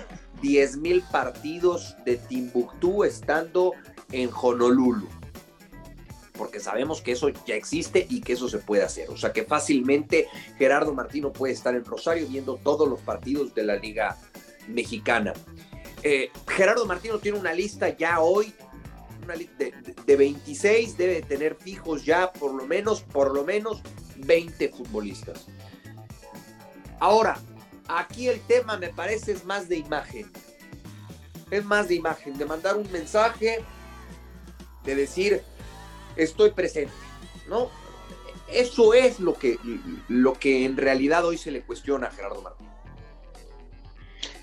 10.000 0.43 1.09
partidos 1.09 1.95
de 2.05 2.17
Timbuktu 2.17 3.03
estando 3.03 3.71
en 4.11 4.29
Honolulu. 4.31 5.07
Porque 6.37 6.59
sabemos 6.59 7.01
que 7.01 7.13
eso 7.13 7.29
ya 7.45 7.55
existe 7.55 8.05
y 8.09 8.21
que 8.21 8.33
eso 8.33 8.49
se 8.49 8.59
puede 8.59 8.83
hacer. 8.83 9.09
O 9.09 9.17
sea 9.17 9.31
que 9.31 9.43
fácilmente 9.43 10.27
Gerardo 10.57 10.93
Martino 10.93 11.31
puede 11.31 11.53
estar 11.53 11.75
en 11.75 11.85
Rosario 11.85 12.27
viendo 12.27 12.57
todos 12.57 12.87
los 12.87 13.01
partidos 13.01 13.53
de 13.55 13.63
la 13.63 13.75
Liga 13.75 14.17
Mexicana. 14.67 15.33
Eh, 16.03 16.31
Gerardo 16.47 16.85
Martino 16.85 17.19
tiene 17.19 17.39
una 17.39 17.53
lista 17.53 17.89
ya 17.89 18.19
hoy 18.19 18.53
de, 19.57 19.73
de 20.05 20.15
26 20.15 20.97
debe 20.97 21.21
tener 21.21 21.55
fijos 21.55 22.05
ya 22.05 22.31
por 22.31 22.53
lo 22.53 22.67
menos, 22.67 23.01
por 23.01 23.33
lo 23.33 23.43
menos 23.43 23.81
20 24.17 24.69
futbolistas. 24.69 25.47
Ahora, 26.99 27.37
aquí 27.87 28.27
el 28.27 28.39
tema 28.41 28.77
me 28.77 28.89
parece 28.89 29.33
es 29.33 29.45
más 29.45 29.67
de 29.67 29.77
imagen. 29.77 30.31
Es 31.51 31.63
más 31.65 31.87
de 31.87 31.95
imagen, 31.95 32.37
de 32.37 32.45
mandar 32.45 32.75
un 32.75 32.91
mensaje, 32.91 33.63
de 34.83 34.95
decir, 34.95 35.43
estoy 36.15 36.51
presente, 36.51 36.93
¿no? 37.47 37.69
Eso 38.47 38.93
es 38.93 39.19
lo 39.19 39.33
que, 39.33 39.57
lo 40.07 40.33
que 40.33 40.65
en 40.65 40.77
realidad 40.77 41.25
hoy 41.25 41.37
se 41.37 41.51
le 41.51 41.61
cuestiona 41.61 42.07
a 42.07 42.11
Gerardo 42.11 42.41
Martín. 42.41 42.67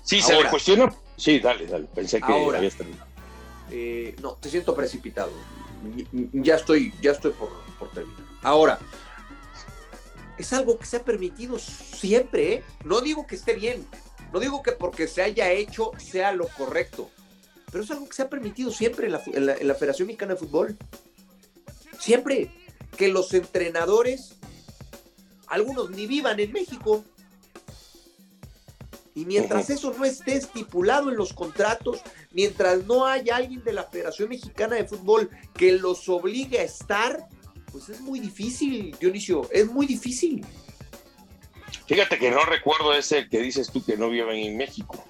Sí, 0.03 0.21
se 0.21 0.35
le 0.35 0.49
cuestiona. 0.49 0.93
Sí, 1.15 1.39
dale, 1.39 1.65
dale. 1.65 1.87
Pensé 1.93 2.19
que 2.19 2.31
ahora, 2.31 2.57
habías 2.57 2.75
terminado. 2.75 3.07
Eh, 3.71 4.15
no, 4.21 4.33
te 4.33 4.49
siento 4.49 4.75
precipitado. 4.75 5.31
Ya 6.33 6.55
estoy, 6.55 6.93
ya 7.01 7.11
estoy 7.11 7.31
por, 7.31 7.49
terminar. 7.91 8.21
Ahora, 8.41 8.79
es 10.37 10.51
algo 10.53 10.77
que 10.77 10.85
se 10.85 10.97
ha 10.97 11.03
permitido 11.03 11.57
siempre, 11.59 12.53
¿eh? 12.53 12.63
No 12.83 13.01
digo 13.01 13.25
que 13.25 13.35
esté 13.35 13.53
bien, 13.53 13.85
no 14.31 14.39
digo 14.39 14.61
que 14.63 14.73
porque 14.73 15.07
se 15.07 15.21
haya 15.21 15.51
hecho 15.51 15.91
sea 15.97 16.31
lo 16.31 16.47
correcto, 16.47 17.09
pero 17.71 17.83
es 17.83 17.91
algo 17.91 18.07
que 18.07 18.13
se 18.13 18.21
ha 18.21 18.29
permitido 18.29 18.71
siempre 18.71 19.07
en 19.07 19.13
la, 19.13 19.21
en 19.25 19.67
la 19.67 19.75
Federación 19.75 20.07
Mexicana 20.07 20.33
de 20.33 20.39
Fútbol. 20.39 20.77
Siempre 22.03 22.51
que 22.97 23.07
los 23.07 23.33
entrenadores, 23.33 24.35
algunos 25.47 25.89
ni 25.89 26.05
vivan 26.05 26.37
en 26.41 26.51
México, 26.51 27.05
y 29.15 29.23
mientras 29.23 29.69
eso 29.69 29.93
no 29.97 30.03
esté 30.03 30.35
estipulado 30.35 31.09
en 31.09 31.15
los 31.15 31.31
contratos, 31.31 32.01
mientras 32.31 32.83
no 32.83 33.05
haya 33.05 33.37
alguien 33.37 33.63
de 33.63 33.71
la 33.71 33.85
Federación 33.85 34.27
Mexicana 34.27 34.75
de 34.75 34.85
Fútbol 34.85 35.29
que 35.53 35.71
los 35.71 36.09
obligue 36.09 36.59
a 36.59 36.63
estar, 36.63 37.25
pues 37.71 37.87
es 37.87 38.01
muy 38.01 38.19
difícil, 38.19 38.93
Dionisio, 38.99 39.49
es 39.49 39.71
muy 39.71 39.85
difícil. 39.85 40.45
Fíjate 41.87 42.19
que 42.19 42.31
no 42.31 42.43
recuerdo 42.43 42.93
ese 42.93 43.29
que 43.29 43.39
dices 43.39 43.71
tú 43.71 43.81
que 43.81 43.95
no 43.95 44.09
viven 44.09 44.35
en 44.35 44.57
México. 44.57 45.01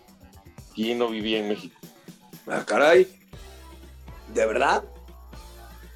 ¿Quién 0.75 0.99
no 0.99 1.09
vivía 1.09 1.39
en 1.39 1.49
México? 1.49 1.75
Ah, 2.45 2.63
caray. 2.63 3.07
¿De 4.31 4.45
verdad? 4.45 4.83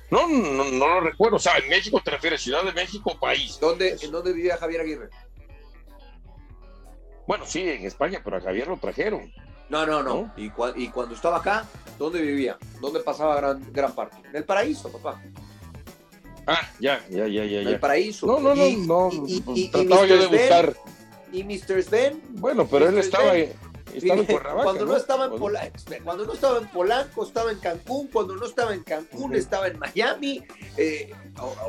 No, 0.10 0.28
no, 0.28 0.63
no 0.65 0.88
lo 0.88 1.00
recuerdo. 1.02 1.36
O 1.36 1.39
sea, 1.39 1.58
en 1.58 1.70
México 1.70 2.02
te 2.04 2.12
refieres 2.12 2.41
Ciudad 2.41 2.63
de 2.63 2.72
México, 2.72 3.17
país. 3.20 3.58
¿Dónde, 3.60 3.98
¿En 4.02 4.12
dónde 4.12 4.34
vivía 4.34 4.58
Javier 4.58 4.82
Aguirre? 4.82 5.10
Bueno, 7.28 7.46
sí, 7.46 7.62
en 7.70 7.86
España, 7.86 8.22
pero 8.24 8.38
a 8.38 8.41
Javier 8.41 8.67
lo 8.67 8.78
trajeron. 8.78 9.32
No, 9.70 9.86
no, 9.86 10.02
no. 10.02 10.34
¿Y, 10.38 10.50
y, 10.76 10.88
cuando 10.89 11.13
estaba 11.13 11.38
acá, 11.38 11.65
¿dónde 12.00 12.22
vivía? 12.22 12.58
¿Dónde 12.80 13.02
pasaba 13.02 13.36
gran, 13.36 13.74
gran 13.74 13.93
parte? 13.93 14.15
En 14.30 14.36
el 14.38 14.46
paraíso, 14.46 14.89
papá. 14.89 15.22
Ah, 16.46 16.62
ya, 16.80 17.06
ya, 17.10 17.28
ya, 17.28 17.43
ya. 17.43 17.62
En 17.62 17.67
el 17.67 17.80
paraíso. 17.80 18.26
No, 18.26 18.39
no, 18.39 18.56
no, 18.56 19.10
no. 19.10 19.26
Y, 19.28 19.67
trataba 19.67 20.06
yo 20.06 20.17
de 20.17 20.28
buscar. 20.28 20.74
¿Y 21.34 21.43
Mr. 21.43 21.84
Sven? 21.84 22.22
Bueno, 22.30 22.65
pero 22.72 22.88
él 22.88 22.98
estaba, 22.98 23.34
estaba 23.93 24.19
en 24.19 24.26
Cuernavaca, 24.26 24.63
cuando 24.63 24.86
¿no? 24.86 24.95
estaba 24.95 25.26
en 25.26 25.32
Polanco, 25.38 25.78
cuando 26.04 26.26
no 26.26 26.34
estaba 26.34 26.60
en 26.60 26.67
Polanco, 26.67 27.23
estaba 27.23 27.52
en 27.52 27.60
Cancún. 27.60 28.08
Cuando 28.08 28.36
no 28.36 28.45
estaba 28.45 28.73
en 28.73 28.84
Cancún, 28.84 29.36
estaba 29.36 29.67
en 29.67 29.80
Miami. 29.80 30.43
Eh, 30.78 31.13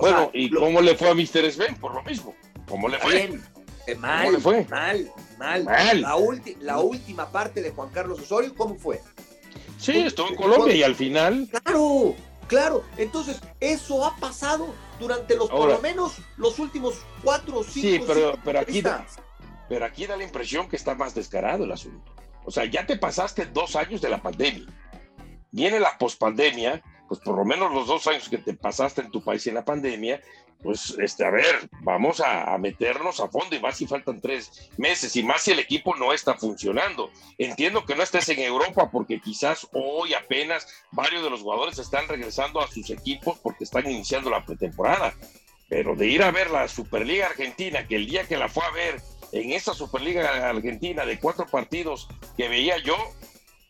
bueno, 0.00 0.30
¿y 0.32 0.50
cómo 0.50 0.80
le 0.80 0.96
fue 0.96 1.10
a 1.10 1.14
Mr. 1.14 1.50
Sven? 1.50 1.76
Por 1.76 1.94
lo 1.94 2.02
mismo. 2.02 2.34
¿Cómo 2.68 2.88
le 2.88 2.98
fue? 2.98 3.14
Bien, 3.14 3.42
eh, 3.86 3.94
mal, 3.94 4.38
fue? 4.40 4.66
mal, 4.68 5.10
mal, 5.38 5.64
La, 5.64 6.16
la 6.60 6.78
última 6.78 7.30
parte 7.32 7.62
de 7.62 7.70
Juan 7.70 7.88
Carlos 7.90 8.20
Osorio, 8.20 8.54
¿cómo 8.54 8.74
fue? 8.74 9.00
Sí, 9.78 9.98
estuvo 9.98 10.28
en 10.28 10.34
Colombia 10.34 10.74
y 10.74 10.82
al 10.82 10.94
final. 10.94 11.48
Claro, 11.50 12.14
claro. 12.48 12.84
Entonces, 12.96 13.40
eso 13.60 14.04
ha 14.04 14.16
pasado 14.16 14.74
durante 14.98 15.36
los, 15.36 15.48
por 15.48 15.70
lo 15.70 15.80
menos, 15.80 16.16
los 16.36 16.58
últimos 16.58 16.96
cuatro 17.22 17.60
o 17.60 17.64
cinco 17.64 17.88
Sí, 17.88 18.00
pero, 18.06 18.38
pero, 18.44 18.60
aquí 18.60 18.82
pero 19.68 19.84
aquí 19.84 20.06
da 20.06 20.16
la 20.16 20.24
impresión 20.24 20.68
que 20.68 20.76
está 20.76 20.94
más 20.94 21.14
descarado 21.14 21.64
el 21.64 21.72
asunto. 21.72 22.12
O 22.44 22.50
sea, 22.50 22.64
ya 22.64 22.86
te 22.86 22.96
pasaste 22.96 23.46
dos 23.46 23.76
años 23.76 24.00
de 24.00 24.08
la 24.08 24.22
pandemia. 24.22 24.66
Viene 25.50 25.80
la 25.80 25.98
pospandemia, 25.98 26.82
pues 27.08 27.20
por 27.20 27.36
lo 27.36 27.44
menos 27.44 27.72
los 27.72 27.86
dos 27.86 28.06
años 28.06 28.28
que 28.28 28.38
te 28.38 28.54
pasaste 28.54 29.02
en 29.02 29.10
tu 29.10 29.22
país 29.22 29.46
en 29.46 29.54
la 29.54 29.64
pandemia, 29.64 30.20
pues, 30.62 30.96
este, 30.98 31.24
a 31.24 31.30
ver, 31.30 31.68
vamos 31.82 32.20
a, 32.20 32.56
meternos 32.58 33.20
a 33.20 33.28
fondo 33.28 33.54
y 33.54 33.60
más 33.60 33.76
si 33.76 33.86
faltan 33.86 34.20
tres 34.20 34.70
meses 34.76 35.14
y 35.14 35.22
más 35.22 35.42
si 35.42 35.52
el 35.52 35.60
equipo 35.60 35.94
no 35.94 36.12
está 36.12 36.34
funcionando. 36.34 37.10
Entiendo 37.38 37.84
que 37.84 37.94
no 37.94 38.02
estés 38.02 38.28
en 38.30 38.40
Europa 38.40 38.90
porque 38.90 39.20
quizás 39.20 39.68
hoy 39.72 40.14
apenas 40.14 40.66
varios 40.90 41.22
de 41.22 41.30
los 41.30 41.42
jugadores 41.42 41.78
están 41.78 42.08
regresando 42.08 42.60
a 42.60 42.66
sus 42.66 42.90
equipos 42.90 43.38
porque 43.38 43.64
están 43.64 43.88
iniciando 43.88 44.30
la 44.30 44.44
pretemporada. 44.44 45.14
Pero 45.68 45.94
de 45.94 46.06
ir 46.06 46.22
a 46.22 46.32
ver 46.32 46.50
la 46.50 46.66
Superliga 46.66 47.26
Argentina, 47.26 47.86
que 47.86 47.96
el 47.96 48.06
día 48.06 48.26
que 48.26 48.36
la 48.36 48.48
fue 48.48 48.64
a 48.64 48.70
ver 48.70 49.00
en 49.32 49.52
esa 49.52 49.74
Superliga 49.74 50.48
Argentina 50.48 51.04
de 51.04 51.18
cuatro 51.18 51.46
partidos 51.46 52.08
que 52.36 52.48
veía 52.48 52.78
yo, 52.78 52.96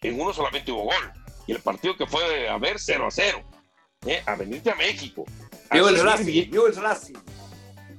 en 0.03 0.21
uno 0.21 0.33
solamente 0.33 0.73
hubo 0.73 0.85
gol. 0.85 1.13
Y 1.47 1.53
el 1.53 1.61
partido 1.61 1.97
que 1.97 2.07
fue 2.07 2.49
a 2.49 2.59
ver 2.59 2.79
0 2.79 3.07
a 3.07 3.11
0. 3.11 3.43
¿eh? 4.07 4.23
A 4.27 4.37
venirte 4.37 4.71
a 4.71 4.75
México 4.75 5.25
yo 5.77 5.89
el 5.89 6.03
Racing, 6.03 6.51
el 6.53 6.77
Racing. 6.77 7.15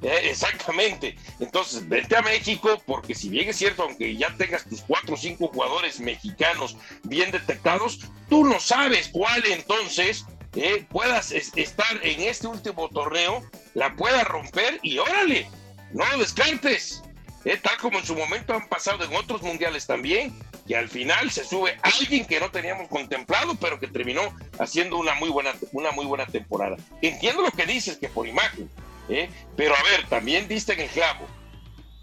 exactamente. 0.01 1.15
Entonces, 1.39 1.87
vete 1.87 2.15
a 2.15 2.21
México, 2.21 2.81
porque 2.85 3.13
si 3.13 3.29
bien 3.29 3.49
es 3.49 3.57
cierto, 3.57 3.83
aunque 3.83 4.15
ya 4.15 4.35
tengas 4.37 4.65
tus 4.65 4.81
cuatro 4.81 5.15
o 5.15 5.17
cinco 5.17 5.47
jugadores 5.47 5.99
mexicanos 5.99 6.77
bien 7.03 7.31
detectados, 7.31 7.99
tú 8.29 8.45
no 8.45 8.59
sabes 8.59 9.09
cuál 9.09 9.45
entonces 9.45 10.25
eh, 10.55 10.85
puedas 10.89 11.31
estar 11.31 11.99
en 12.03 12.21
este 12.21 12.47
último 12.47 12.89
torneo, 12.89 13.43
la 13.73 13.95
pueda 13.95 14.23
romper 14.23 14.79
y 14.81 14.97
órale, 14.97 15.47
no 15.93 16.05
lo 16.11 16.19
descartes. 16.19 17.03
Eh, 17.45 17.57
tal 17.57 17.77
como 17.77 17.99
en 17.99 18.05
su 18.05 18.15
momento 18.15 18.53
han 18.53 18.67
pasado 18.67 19.03
en 19.03 19.15
otros 19.15 19.41
mundiales 19.41 19.87
también, 19.87 20.37
que 20.67 20.75
al 20.75 20.89
final 20.89 21.31
se 21.31 21.45
sube 21.45 21.77
alguien 21.81 22.25
que 22.25 22.39
no 22.39 22.51
teníamos 22.51 22.89
contemplado, 22.89 23.55
pero 23.55 23.79
que 23.79 23.87
terminó 23.87 24.21
haciendo 24.59 24.97
una 24.97 25.15
muy 25.15 25.29
buena, 25.29 25.53
una 25.71 25.91
muy 25.91 26.05
buena 26.05 26.25
temporada. 26.25 26.77
Entiendo 27.01 27.41
lo 27.41 27.51
que 27.51 27.65
dices, 27.65 27.97
que 27.97 28.09
por 28.09 28.27
imagen, 28.27 28.69
¿eh? 29.07 29.29
pero 29.55 29.75
a 29.75 29.83
ver, 29.83 30.07
también 30.07 30.47
diste 30.47 30.73
en 30.73 30.81
el 30.81 30.89
clavo, 30.89 31.25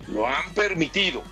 lo 0.08 0.26
han 0.26 0.52
permitido. 0.54 1.22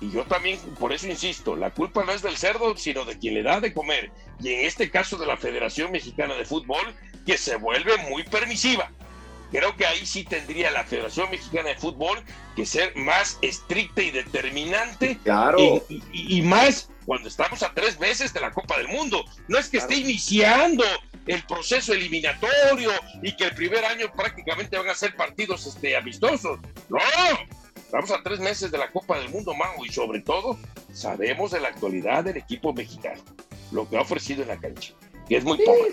Y 0.00 0.10
yo 0.10 0.24
también, 0.24 0.58
por 0.80 0.92
eso 0.92 1.06
insisto, 1.06 1.54
la 1.54 1.70
culpa 1.70 2.04
no 2.04 2.10
es 2.10 2.22
del 2.22 2.36
cerdo, 2.36 2.76
sino 2.76 3.04
de 3.04 3.16
quien 3.18 3.34
le 3.34 3.44
da 3.44 3.60
de 3.60 3.72
comer. 3.72 4.10
Y 4.40 4.52
en 4.52 4.66
este 4.66 4.90
caso 4.90 5.16
de 5.16 5.26
la 5.26 5.36
Federación 5.36 5.92
Mexicana 5.92 6.34
de 6.34 6.44
Fútbol, 6.44 6.96
que 7.24 7.38
se 7.38 7.54
vuelve 7.54 7.96
muy 8.10 8.24
permisiva. 8.24 8.90
Creo 9.52 9.76
que 9.76 9.84
ahí 9.84 10.06
sí 10.06 10.24
tendría 10.24 10.70
la 10.70 10.82
Federación 10.82 11.30
Mexicana 11.30 11.68
de 11.68 11.76
Fútbol 11.76 12.18
que 12.56 12.64
ser 12.64 12.96
más 12.96 13.38
estricta 13.42 14.02
y 14.02 14.10
determinante. 14.10 15.18
Claro. 15.22 15.84
Y, 16.12 16.40
más 16.40 16.88
cuando 17.04 17.28
estamos 17.28 17.62
a 17.62 17.72
tres 17.74 18.00
meses 18.00 18.32
de 18.32 18.40
la 18.40 18.50
Copa 18.50 18.78
del 18.78 18.88
Mundo. 18.88 19.24
No 19.48 19.58
es 19.58 19.68
que 19.68 19.76
esté 19.76 19.96
iniciando 19.96 20.84
el 21.26 21.42
proceso 21.44 21.92
eliminatorio 21.92 22.90
y 23.22 23.36
que 23.36 23.44
el 23.44 23.54
primer 23.54 23.84
año 23.84 24.10
prácticamente 24.16 24.78
van 24.78 24.88
a 24.88 24.94
ser 24.94 25.14
partidos 25.16 25.66
este, 25.66 25.96
amistosos. 25.96 26.58
No, 26.88 26.98
estamos 27.76 28.10
a 28.10 28.22
tres 28.22 28.40
meses 28.40 28.70
de 28.70 28.78
la 28.78 28.90
Copa 28.90 29.18
del 29.18 29.28
Mundo, 29.28 29.54
Mau, 29.54 29.84
y 29.84 29.92
sobre 29.92 30.20
todo 30.20 30.58
sabemos 30.94 31.50
de 31.50 31.60
la 31.60 31.68
actualidad 31.68 32.24
del 32.24 32.38
equipo 32.38 32.72
mexicano, 32.72 33.22
lo 33.70 33.88
que 33.88 33.98
ha 33.98 34.00
ofrecido 34.00 34.42
en 34.42 34.48
la 34.48 34.56
cancha, 34.56 34.94
que 35.28 35.36
es 35.36 35.44
muy 35.44 35.58
poco. 35.58 35.88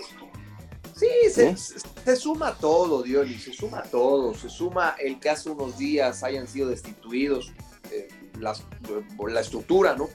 Sí, 0.96 1.08
se, 1.30 2.16
suma 2.16 2.54
todo, 2.54 3.02
Diony, 3.02 3.38
se 3.38 3.52
suma 3.52 3.82
todo. 3.82 4.34
Se 4.34 4.48
suma 4.48 4.96
el 4.98 5.18
que 5.18 5.30
hace 5.30 5.50
unos 5.50 5.78
días 5.78 6.22
hayan 6.22 6.46
sido 6.46 6.68
destituidos 6.68 7.52
eh, 7.90 8.08
las, 8.38 8.64
la 9.26 9.40
estructura, 9.40 9.94
¿no? 9.94 10.08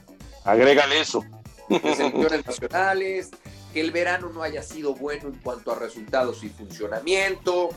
Agrégale 0.44 1.00
eso. 1.00 1.24
Selecciones 1.68 2.46
nacionales, 2.46 3.30
que 3.72 3.80
el 3.80 3.90
verano 3.90 4.30
no 4.30 4.42
haya 4.42 4.62
sido 4.62 4.94
bueno 4.94 5.28
en 5.28 5.34
cuanto 5.36 5.72
a 5.72 5.74
resultados 5.74 6.44
y 6.44 6.48
funcionamiento, 6.48 7.70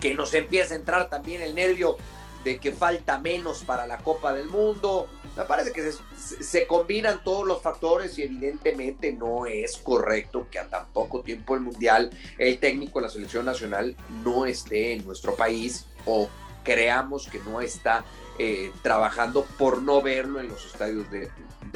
que 0.00 0.14
nos 0.14 0.32
empiece 0.34 0.74
a 0.74 0.76
entrar 0.76 1.10
también 1.10 1.42
el 1.42 1.54
nervio 1.54 1.96
de 2.44 2.58
que 2.58 2.72
falta 2.72 3.18
menos 3.18 3.64
para 3.64 3.86
la 3.86 3.98
Copa 3.98 4.32
del 4.32 4.48
Mundo. 4.48 5.08
Me 5.36 5.44
parece 5.44 5.72
que 5.72 5.92
se, 6.16 6.66
combinan 6.66 7.22
todos 7.22 7.46
los 7.46 7.62
factores 7.62 8.18
y 8.18 8.22
evidentemente 8.22 9.12
no 9.12 9.46
es 9.46 9.76
correcto 9.78 10.48
que 10.50 10.58
a 10.58 10.68
tan 10.68 10.92
poco 10.92 11.22
tiempo 11.22 11.54
el 11.54 11.60
Mundial, 11.60 12.10
el 12.36 12.58
técnico 12.58 12.98
de 12.98 13.06
la 13.06 13.12
selección 13.12 13.44
nacional 13.44 13.96
no 14.24 14.44
esté 14.44 14.92
en 14.92 15.04
nuestro 15.06 15.36
país 15.36 15.86
o 16.04 16.28
creamos 16.64 17.28
que 17.28 17.38
no 17.38 17.60
está 17.60 18.04
eh, 18.38 18.72
trabajando 18.82 19.44
por 19.58 19.82
no 19.82 20.02
verlo 20.02 20.40
en 20.40 20.48
los 20.48 20.66
estadios 20.66 21.06
de, 21.10 21.30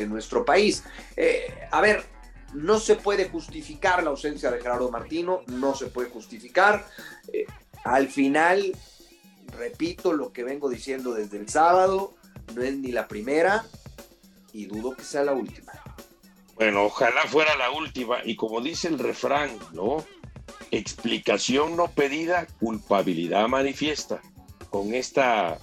nuestro 0.07 0.45
país. 0.45 0.83
Eh, 1.17 1.69
a 1.71 1.81
ver, 1.81 2.05
no 2.55 2.81
se 2.81 2.97
puede 2.97 3.29
justificar 3.29 4.03
la 4.03 4.11
ausencia 4.11 4.51
de 4.51 4.61
Gerardo 4.61 4.91
Martino, 4.91 5.43
no 5.47 5.75
se 5.75 5.87
puede 5.87 6.11
justificar. 6.11 6.87
Eh, 7.33 7.47
al 7.85 8.09
final, 8.09 8.73
repito 9.57 10.13
lo 10.13 10.33
que 10.33 10.43
vengo 10.43 10.69
diciendo 10.69 11.15
desde 11.15 11.39
el 11.39 11.49
sábado, 11.49 12.15
no 12.55 12.63
es 12.63 12.77
ni 12.77 12.93
la 12.93 13.09
primera 13.09 13.65
y 14.53 14.67
dudo 14.67 14.95
que 14.95 15.03
sea 15.03 15.25
la 15.25 15.33
última. 15.33 15.73
Bueno, 16.55 16.85
ojalá 16.85 17.23
fuera 17.27 17.57
la 17.57 17.71
última. 17.71 18.19
Y 18.25 18.37
como 18.37 18.61
dice 18.61 18.89
el 18.89 18.99
refrán, 18.99 19.51
¿no? 19.73 20.05
Explicación 20.71 21.77
no 21.77 21.89
pedida, 21.89 22.47
culpabilidad 22.61 23.49
manifiesta. 23.49 24.21
Con 24.71 24.95
esta 24.95 25.59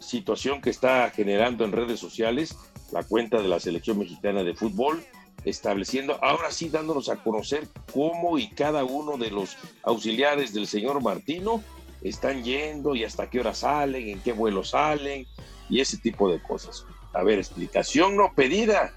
situación 0.00 0.60
que 0.60 0.70
está 0.70 1.10
generando 1.10 1.64
en 1.64 1.72
redes 1.72 2.00
sociales 2.00 2.56
la 2.92 3.02
cuenta 3.02 3.40
de 3.40 3.48
la 3.48 3.60
selección 3.60 3.98
mexicana 3.98 4.44
de 4.44 4.54
fútbol, 4.54 5.02
estableciendo, 5.44 6.22
ahora 6.22 6.50
sí 6.50 6.68
dándonos 6.68 7.08
a 7.08 7.16
conocer 7.16 7.66
cómo 7.92 8.38
y 8.38 8.48
cada 8.48 8.84
uno 8.84 9.16
de 9.16 9.30
los 9.30 9.56
auxiliares 9.82 10.52
del 10.54 10.66
señor 10.66 11.02
Martino 11.02 11.62
están 12.02 12.44
yendo 12.44 12.94
y 12.94 13.04
hasta 13.04 13.28
qué 13.28 13.40
hora 13.40 13.54
salen, 13.54 14.08
en 14.08 14.20
qué 14.20 14.32
vuelo 14.32 14.62
salen, 14.62 15.26
y 15.68 15.80
ese 15.80 15.98
tipo 15.98 16.30
de 16.30 16.40
cosas. 16.42 16.84
A 17.12 17.22
ver, 17.22 17.38
explicación 17.38 18.16
no 18.16 18.32
pedida, 18.34 18.92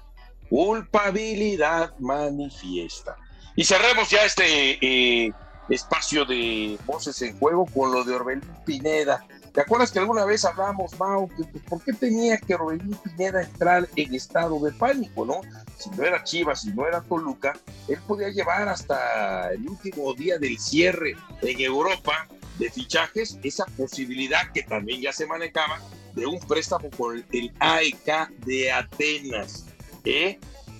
culpabilidad 0.48 1.94
manifiesta. 1.98 3.16
Y 3.56 3.64
cerremos 3.64 4.10
ya 4.10 4.24
este 4.24 4.78
eh, 4.80 5.32
espacio 5.68 6.24
de 6.24 6.78
voces 6.86 7.20
en 7.22 7.38
juego 7.38 7.66
con 7.66 7.92
lo 7.92 8.04
de 8.04 8.14
Orbelín 8.14 8.42
Pineda. 8.64 9.24
¿Te 9.52 9.62
acuerdas 9.62 9.90
que 9.90 9.98
alguna 9.98 10.24
vez 10.24 10.44
hablamos, 10.44 10.96
Mao, 10.98 11.28
que 11.28 11.44
por 11.60 11.82
qué 11.82 11.92
tenía 11.92 12.38
que 12.38 12.54
Orbelín 12.54 12.96
Pineda 12.96 13.42
entrar 13.42 13.88
en 13.96 14.14
estado 14.14 14.60
de 14.60 14.72
pánico, 14.72 15.24
no? 15.24 15.40
Si 15.76 15.90
no 15.90 16.04
era 16.04 16.22
Chivas, 16.22 16.62
si 16.62 16.70
no 16.70 16.86
era 16.86 17.00
Toluca, 17.00 17.58
él 17.88 17.98
podía 18.06 18.28
llevar 18.28 18.68
hasta 18.68 19.52
el 19.52 19.68
último 19.68 20.14
día 20.14 20.38
del 20.38 20.58
cierre 20.58 21.16
en 21.42 21.60
Europa 21.60 22.28
de 22.58 22.70
fichajes 22.70 23.38
esa 23.42 23.64
posibilidad 23.76 24.52
que 24.52 24.62
también 24.62 25.00
ya 25.00 25.12
se 25.12 25.26
manejaba 25.26 25.80
de 26.14 26.26
un 26.26 26.40
préstamo 26.40 26.90
con 26.90 27.24
el 27.32 27.52
AEK 27.60 28.28
de 28.44 28.72
Atenas. 28.72 29.66
¿eh? 30.04 30.38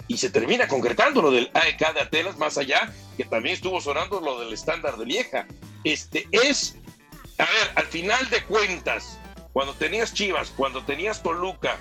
Y 0.08 0.16
se 0.16 0.30
termina 0.30 0.66
concretando 0.66 1.22
lo 1.22 1.30
del 1.30 1.50
AEK 1.54 1.94
de 1.94 2.00
Atenas, 2.00 2.38
más 2.38 2.58
allá 2.58 2.92
que 3.16 3.24
también 3.24 3.54
estuvo 3.54 3.80
sonando 3.80 4.20
lo 4.20 4.40
del 4.40 4.52
estándar 4.52 4.96
de 4.96 5.06
Lieja. 5.06 5.46
Este 5.84 6.26
es, 6.32 6.76
a 7.38 7.44
ver, 7.44 7.70
al 7.74 7.86
final 7.86 8.28
de 8.30 8.42
cuentas, 8.44 9.18
cuando 9.52 9.74
tenías 9.74 10.14
Chivas, 10.14 10.50
cuando 10.56 10.84
tenías 10.84 11.22
Toluca 11.22 11.78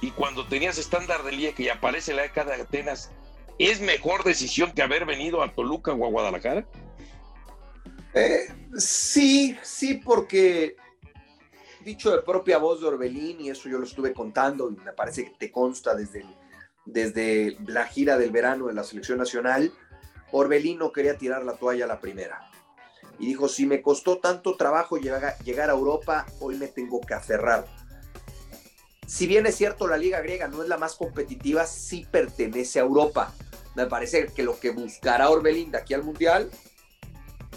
y 0.00 0.10
cuando 0.10 0.46
tenías 0.46 0.78
estándar 0.78 1.22
de 1.22 1.32
Lieja 1.32 1.62
y 1.62 1.68
aparece 1.68 2.12
el 2.12 2.20
AEK 2.20 2.44
de 2.44 2.54
Atenas, 2.62 3.10
¿es 3.58 3.80
mejor 3.80 4.24
decisión 4.24 4.72
que 4.72 4.82
haber 4.82 5.04
venido 5.04 5.42
a 5.42 5.52
Toluca 5.52 5.92
o 5.92 6.06
a 6.06 6.10
Guadalajara? 6.10 6.66
Eh, 8.14 8.46
sí, 8.76 9.58
sí, 9.62 9.94
porque 9.94 10.76
dicho 11.84 12.14
de 12.14 12.22
propia 12.22 12.58
voz 12.58 12.80
de 12.80 12.86
Orbelín, 12.86 13.40
y 13.40 13.50
eso 13.50 13.68
yo 13.68 13.78
lo 13.78 13.84
estuve 13.84 14.12
contando, 14.12 14.70
y 14.70 14.76
me 14.76 14.92
parece 14.92 15.24
que 15.24 15.32
te 15.38 15.50
consta 15.50 15.94
desde, 15.94 16.24
desde 16.84 17.56
la 17.66 17.86
gira 17.86 18.16
del 18.16 18.30
verano 18.30 18.68
de 18.68 18.74
la 18.74 18.84
selección 18.84 19.18
nacional, 19.18 19.72
Orbelín 20.30 20.78
no 20.78 20.92
quería 20.92 21.18
tirar 21.18 21.44
la 21.44 21.56
toalla 21.56 21.84
a 21.84 21.88
la 21.88 22.00
primera. 22.00 22.50
Y 23.18 23.26
dijo, 23.26 23.48
si 23.48 23.66
me 23.66 23.82
costó 23.82 24.18
tanto 24.18 24.56
trabajo 24.56 24.96
llegar, 24.96 25.36
llegar 25.44 25.70
a 25.70 25.74
Europa, 25.74 26.26
hoy 26.40 26.56
me 26.56 26.68
tengo 26.68 27.00
que 27.00 27.14
aferrar. 27.14 27.66
Si 29.06 29.26
bien 29.26 29.46
es 29.46 29.56
cierto, 29.56 29.86
la 29.86 29.96
liga 29.96 30.20
griega 30.20 30.48
no 30.48 30.62
es 30.62 30.68
la 30.68 30.78
más 30.78 30.94
competitiva, 30.94 31.66
sí 31.66 32.06
pertenece 32.10 32.80
a 32.80 32.82
Europa. 32.82 33.32
Me 33.76 33.86
parece 33.86 34.26
que 34.26 34.42
lo 34.42 34.58
que 34.58 34.70
buscará 34.70 35.30
Orbelín 35.30 35.70
de 35.70 35.78
aquí 35.78 35.94
al 35.94 36.02
Mundial 36.02 36.50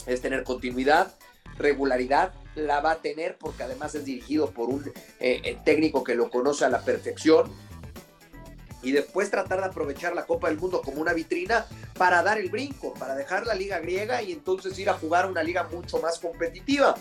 es 0.08 0.22
tener 0.22 0.44
continuidad, 0.44 1.14
regularidad, 1.58 2.34
la 2.56 2.80
va 2.82 2.92
a 2.92 3.02
tener 3.02 3.38
porque 3.38 3.64
además 3.64 3.94
es 3.94 4.06
dirigido 4.06 4.52
por 4.52 4.70
un 4.70 4.92
eh, 5.20 5.42
eh, 5.44 5.58
técnico 5.64 6.04
que 6.04 6.16
lo 6.16 6.30
conoce 6.30 6.66
a 6.66 6.70
la 6.70 6.82
perfección. 6.82 7.52
Y 8.84 8.92
después 8.92 9.30
tratar 9.30 9.60
de 9.60 9.66
aprovechar 9.66 10.16
la 10.16 10.26
Copa 10.26 10.50
del 10.50 10.58
Mundo 10.58 10.82
como 10.82 11.02
una 11.02 11.14
vitrina 11.14 11.66
para 11.98 12.24
dar 12.24 12.38
el 12.38 12.50
brinco, 12.50 12.94
para 12.94 13.16
dejar 13.16 13.46
la 13.46 13.54
liga 13.54 13.80
griega 13.80 14.22
y 14.22 14.32
entonces 14.32 14.78
ir 14.80 14.90
a 14.90 14.94
jugar 14.94 15.30
una 15.30 15.44
liga 15.44 15.64
mucho 15.64 16.00
más 16.00 16.20
competitiva. 16.20 16.96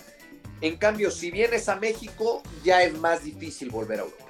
En 0.63 0.79
cambio, 0.79 1.11
si 1.11 1.31
vienes 1.31 1.69
a 1.69 1.77
México, 1.77 2.43
ya 2.65 2.83
es 2.83 2.99
más 2.99 3.23
difícil 3.23 3.71
volver 3.71 4.01
a 4.01 4.03
Europa 4.05 4.27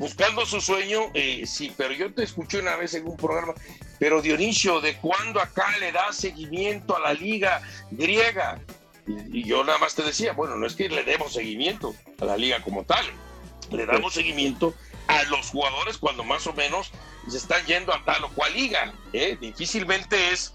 buscando 0.00 0.46
su 0.46 0.62
sueño, 0.62 1.10
eh, 1.12 1.44
sí, 1.46 1.74
pero 1.76 1.92
yo 1.92 2.12
te 2.12 2.22
escuché 2.22 2.58
una 2.58 2.74
vez 2.74 2.94
en 2.94 3.06
un 3.06 3.18
programa, 3.18 3.52
pero 4.00 4.22
Dionisio, 4.22 4.80
¿de 4.80 4.96
cuándo 4.96 5.42
acá 5.42 5.76
le 5.78 5.92
da 5.92 6.10
seguimiento 6.10 6.96
a 6.96 7.00
la 7.00 7.12
liga 7.12 7.60
griega? 7.90 8.58
Y, 9.06 9.44
yo 9.44 9.62
nada 9.62 9.78
más 9.78 9.94
te 9.94 10.02
decía, 10.02 10.32
bueno, 10.32 10.56
no 10.56 10.66
es 10.66 10.74
que 10.74 10.88
le 10.88 11.04
demos 11.04 11.34
seguimiento 11.34 11.94
a 12.18 12.24
la 12.24 12.38
liga 12.38 12.62
como 12.62 12.82
tal, 12.84 13.04
le 13.70 13.84
damos 13.84 14.14
seguimiento 14.14 14.74
a 15.06 15.22
los 15.24 15.50
jugadores 15.50 15.98
cuando 15.98 16.24
más 16.24 16.46
o 16.46 16.54
menos 16.54 16.90
se 17.28 17.36
están 17.36 17.64
yendo 17.66 17.92
a 17.92 18.02
tal 18.02 18.24
o 18.24 18.30
cual 18.30 18.54
liga. 18.54 18.94
¿eh? 19.12 19.36
Difícilmente 19.38 20.30
es, 20.32 20.54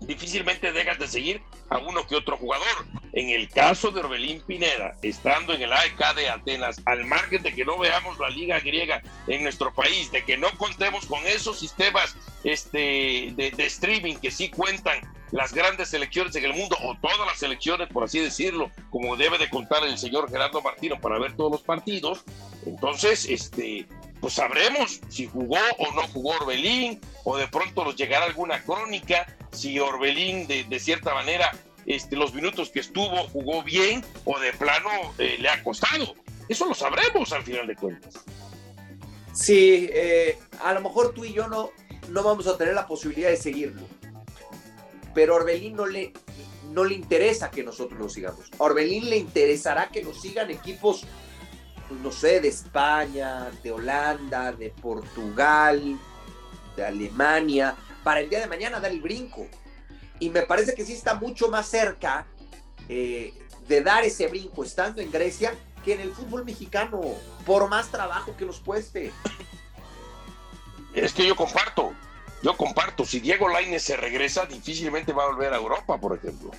difícilmente 0.00 0.70
dejas 0.70 0.98
de 0.98 1.08
seguir 1.08 1.42
a 1.70 1.78
uno 1.78 2.06
que 2.06 2.16
otro 2.16 2.36
jugador. 2.36 2.84
En 3.16 3.30
el 3.30 3.48
caso 3.48 3.92
de 3.92 4.00
Orbelín 4.00 4.40
Pineda, 4.40 4.96
estando 5.00 5.54
en 5.54 5.62
el 5.62 5.72
AEK 5.72 6.14
de 6.16 6.28
Atenas, 6.28 6.82
al 6.84 7.04
margen 7.04 7.44
de 7.44 7.54
que 7.54 7.64
no 7.64 7.78
veamos 7.78 8.18
la 8.18 8.28
liga 8.28 8.58
griega 8.58 9.02
en 9.28 9.44
nuestro 9.44 9.72
país, 9.72 10.10
de 10.10 10.24
que 10.24 10.36
no 10.36 10.50
contemos 10.58 11.06
con 11.06 11.24
esos 11.24 11.60
sistemas 11.60 12.16
este, 12.42 13.32
de, 13.36 13.54
streaming 13.58 14.16
que 14.16 14.32
sí 14.32 14.50
cuentan 14.50 14.98
las 15.30 15.54
grandes 15.54 15.90
selecciones 15.90 16.34
en 16.34 16.44
el 16.44 16.54
mundo, 16.54 16.76
o 16.82 16.96
todas 16.96 17.24
las 17.24 17.38
selecciones, 17.38 17.88
por 17.88 18.02
así 18.02 18.18
decirlo, 18.18 18.72
como 18.90 19.14
debe 19.16 19.38
de 19.38 19.48
contar 19.48 19.84
el 19.84 19.96
señor 19.96 20.28
Gerardo 20.28 20.60
Martino 20.60 21.00
para 21.00 21.20
ver 21.20 21.36
todos 21.36 21.52
los 21.52 21.62
partidos, 21.62 22.24
entonces, 22.66 23.26
este, 23.26 23.86
pues 24.20 24.34
sabremos 24.34 25.00
si 25.08 25.26
jugó 25.26 25.58
o 25.78 25.94
no 25.94 26.02
jugó 26.08 26.30
Orbelín, 26.40 27.00
o 27.22 27.36
de 27.36 27.46
pronto 27.46 27.84
nos 27.84 27.94
llegará 27.94 28.26
alguna 28.26 28.64
crónica, 28.64 29.24
si 29.52 29.78
Orbelín 29.78 30.48
de 30.48 30.80
cierta 30.80 31.14
manera, 31.14 31.52
este, 31.86 32.16
los 32.16 32.34
minutos 32.34 32.70
que 32.70 32.80
estuvo 32.80 33.16
jugó 33.28 33.62
bien, 33.62 34.04
o 34.24 34.38
de 34.38 34.52
plano 34.52 34.90
eh, 35.18 35.36
le 35.38 35.48
ha 35.48 35.62
costado. 35.62 36.14
Eso 36.48 36.66
lo 36.66 36.74
sabremos 36.74 37.32
al 37.32 37.42
final 37.42 37.66
de 37.66 37.76
cuentas. 37.76 38.14
Sí, 39.32 39.88
eh, 39.92 40.38
a 40.62 40.72
lo 40.74 40.80
mejor 40.80 41.12
tú 41.12 41.24
y 41.24 41.32
yo 41.32 41.48
no, 41.48 41.70
no 42.08 42.22
vamos 42.22 42.46
a 42.46 42.56
tener 42.56 42.74
la 42.74 42.86
posibilidad 42.86 43.30
de 43.30 43.36
seguirlo. 43.36 43.82
Pero 45.14 45.34
a 45.34 45.36
Orbelín 45.36 45.74
no 45.74 45.86
le, 45.86 46.12
no 46.70 46.84
le 46.84 46.94
interesa 46.94 47.50
que 47.50 47.64
nosotros 47.64 47.98
lo 47.98 48.08
sigamos. 48.08 48.50
A 48.58 48.62
Orbelín 48.62 49.08
le 49.10 49.16
interesará 49.16 49.88
que 49.88 50.02
nos 50.02 50.20
sigan 50.20 50.50
equipos, 50.50 51.04
pues, 51.88 52.00
no 52.00 52.12
sé, 52.12 52.40
de 52.40 52.48
España, 52.48 53.50
de 53.62 53.72
Holanda, 53.72 54.52
de 54.52 54.70
Portugal, 54.70 55.98
de 56.76 56.84
Alemania, 56.84 57.74
para 58.02 58.20
el 58.20 58.28
día 58.28 58.40
de 58.40 58.46
mañana 58.46 58.80
dar 58.80 58.90
el 58.90 59.00
brinco. 59.00 59.46
Y 60.20 60.30
me 60.30 60.42
parece 60.42 60.74
que 60.74 60.84
sí 60.84 60.92
está 60.92 61.14
mucho 61.14 61.48
más 61.48 61.66
cerca 61.68 62.26
eh, 62.88 63.34
de 63.68 63.80
dar 63.82 64.04
ese 64.04 64.28
brinco 64.28 64.64
estando 64.64 65.00
en 65.00 65.10
Grecia 65.10 65.54
que 65.84 65.94
en 65.94 66.00
el 66.00 66.12
fútbol 66.12 66.44
mexicano, 66.44 67.00
por 67.44 67.68
más 67.68 67.90
trabajo 67.90 68.34
que 68.36 68.46
nos 68.46 68.60
cueste. 68.60 69.12
Es 70.94 71.12
que 71.12 71.26
yo 71.26 71.36
comparto, 71.36 71.92
yo 72.42 72.56
comparto. 72.56 73.04
Si 73.04 73.20
Diego 73.20 73.48
Lainez 73.48 73.82
se 73.82 73.96
regresa, 73.96 74.46
difícilmente 74.46 75.12
va 75.12 75.24
a 75.24 75.26
volver 75.26 75.52
a 75.52 75.56
Europa, 75.56 75.98
por 75.98 76.16
ejemplo. 76.16 76.50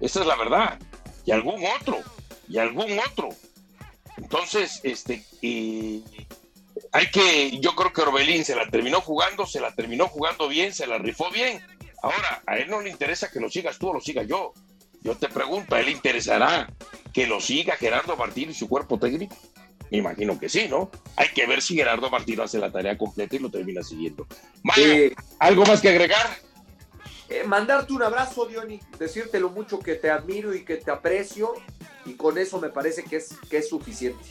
Esa 0.00 0.20
es 0.20 0.26
la 0.26 0.36
verdad. 0.36 0.78
Y 1.24 1.32
algún 1.32 1.64
otro, 1.80 1.98
y 2.48 2.58
algún 2.58 2.98
otro. 2.98 3.30
Entonces, 4.16 4.80
este, 4.82 5.24
hay 6.92 7.10
que, 7.10 7.58
yo 7.60 7.74
creo 7.74 7.92
que 7.92 8.02
Orbelín 8.02 8.44
se 8.44 8.54
la 8.54 8.68
terminó 8.68 9.00
jugando, 9.00 9.46
se 9.46 9.60
la 9.60 9.74
terminó 9.74 10.08
jugando 10.08 10.48
bien, 10.48 10.74
se 10.74 10.86
la 10.86 10.98
rifó 10.98 11.30
bien. 11.30 11.64
Ahora, 12.02 12.42
a 12.46 12.56
él 12.58 12.68
no 12.68 12.80
le 12.80 12.90
interesa 12.90 13.30
que 13.30 13.40
lo 13.40 13.48
sigas 13.48 13.78
tú 13.78 13.88
o 13.88 13.94
lo 13.94 14.00
siga 14.00 14.24
yo. 14.24 14.52
Yo 15.02 15.16
te 15.16 15.28
pregunto, 15.28 15.74
¿a 15.74 15.80
él 15.80 15.86
le 15.86 15.92
interesará 15.92 16.68
que 17.12 17.26
lo 17.26 17.40
siga 17.40 17.76
Gerardo 17.76 18.16
Martínez 18.16 18.56
y 18.56 18.58
su 18.58 18.68
cuerpo 18.68 18.98
técnico? 18.98 19.36
Me 19.90 19.98
imagino 19.98 20.38
que 20.38 20.48
sí, 20.48 20.68
¿no? 20.68 20.90
Hay 21.16 21.28
que 21.28 21.46
ver 21.46 21.60
si 21.60 21.76
Gerardo 21.76 22.10
Martino 22.10 22.42
hace 22.42 22.58
la 22.58 22.72
tarea 22.72 22.96
completa 22.96 23.36
y 23.36 23.40
lo 23.40 23.50
termina 23.50 23.82
siguiendo. 23.82 24.26
Mario, 24.62 25.14
¿algo 25.38 25.64
más 25.64 25.80
que 25.80 25.90
agregar? 25.90 26.26
Eh, 27.28 27.44
mandarte 27.44 27.92
un 27.92 28.02
abrazo, 28.02 28.46
Diony, 28.46 28.80
decirte 28.98 29.40
lo 29.40 29.50
mucho 29.50 29.78
que 29.78 29.94
te 29.94 30.10
admiro 30.10 30.54
y 30.54 30.64
que 30.64 30.76
te 30.76 30.90
aprecio, 30.90 31.54
y 32.04 32.14
con 32.14 32.36
eso 32.36 32.60
me 32.60 32.68
parece 32.68 33.04
que 33.04 33.16
es, 33.16 33.36
que 33.48 33.58
es 33.58 33.68
suficiente. 33.68 34.24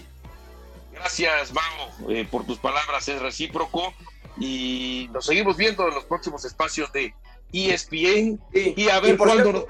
Gracias, 0.93 1.51
Mau, 1.51 2.11
eh, 2.11 2.27
por 2.29 2.45
tus 2.45 2.59
palabras, 2.59 3.07
es 3.07 3.21
recíproco, 3.21 3.93
y 4.37 5.09
nos 5.11 5.25
seguimos 5.25 5.57
viendo 5.57 5.87
en 5.87 5.95
los 5.95 6.05
próximos 6.05 6.45
espacios 6.45 6.91
de 6.91 7.13
ESPN. 7.53 8.39
y 8.53 8.89
a 8.89 8.99
ver 8.99 9.17
cuándo 9.17 9.67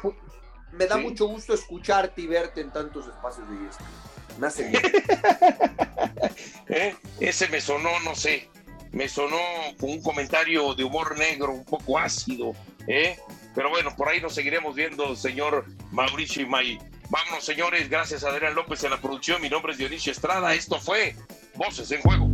me 0.74 0.88
da 0.88 0.98
mucho 0.98 1.28
gusto 1.28 1.54
escucharte 1.54 2.22
y 2.22 2.28
verte 2.28 2.62
en 2.62 2.72
tantos 2.72 3.08
espacios 3.08 3.48
de 3.50 3.67
esto. 3.67 3.84
Me 4.39 4.48
hace 4.48 4.70
bien. 4.70 4.82
¿Eh? 6.70 6.96
Ese 7.20 7.50
me 7.50 7.60
sonó, 7.60 7.89
no 8.04 8.15
sé, 8.15 8.50
me 8.91 9.08
sonó 9.10 9.38
con 9.80 9.89
un 9.89 10.02
comentario 10.02 10.74
de 10.74 10.84
humor 10.84 11.17
negro, 11.17 11.52
un 11.52 11.65
poco 11.65 12.00
ácido, 12.00 12.54
¿eh? 12.88 13.17
Pero 13.54 13.70
bueno, 13.70 13.94
por 13.98 14.08
ahí 14.08 14.22
nos 14.22 14.34
seguiremos 14.34 14.76
viendo, 14.76 15.15
señor 15.15 15.65
Mauricio 15.91 16.44
y 16.44 16.46
May. 16.46 16.80
Vámonos, 17.10 17.44
señores. 17.44 17.89
Gracias 17.89 18.24
a 18.24 18.30
Adrián 18.30 18.56
López 18.56 18.82
en 18.86 18.91
la 18.91 19.02
producción. 19.02 19.41
Mi 19.41 19.50
nombre 19.50 19.74
es 19.74 19.78
Dionisio 19.78 20.13
Estrada. 20.13 20.54
Esto 20.54 20.80
fue 20.80 21.13
Voces 21.56 21.91
en 21.91 22.02
Juego. 22.02 22.30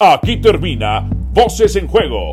Aquí 0.00 0.40
termina 0.40 1.08
Voces 1.32 1.76
en 1.76 1.86
Juego 1.86 2.32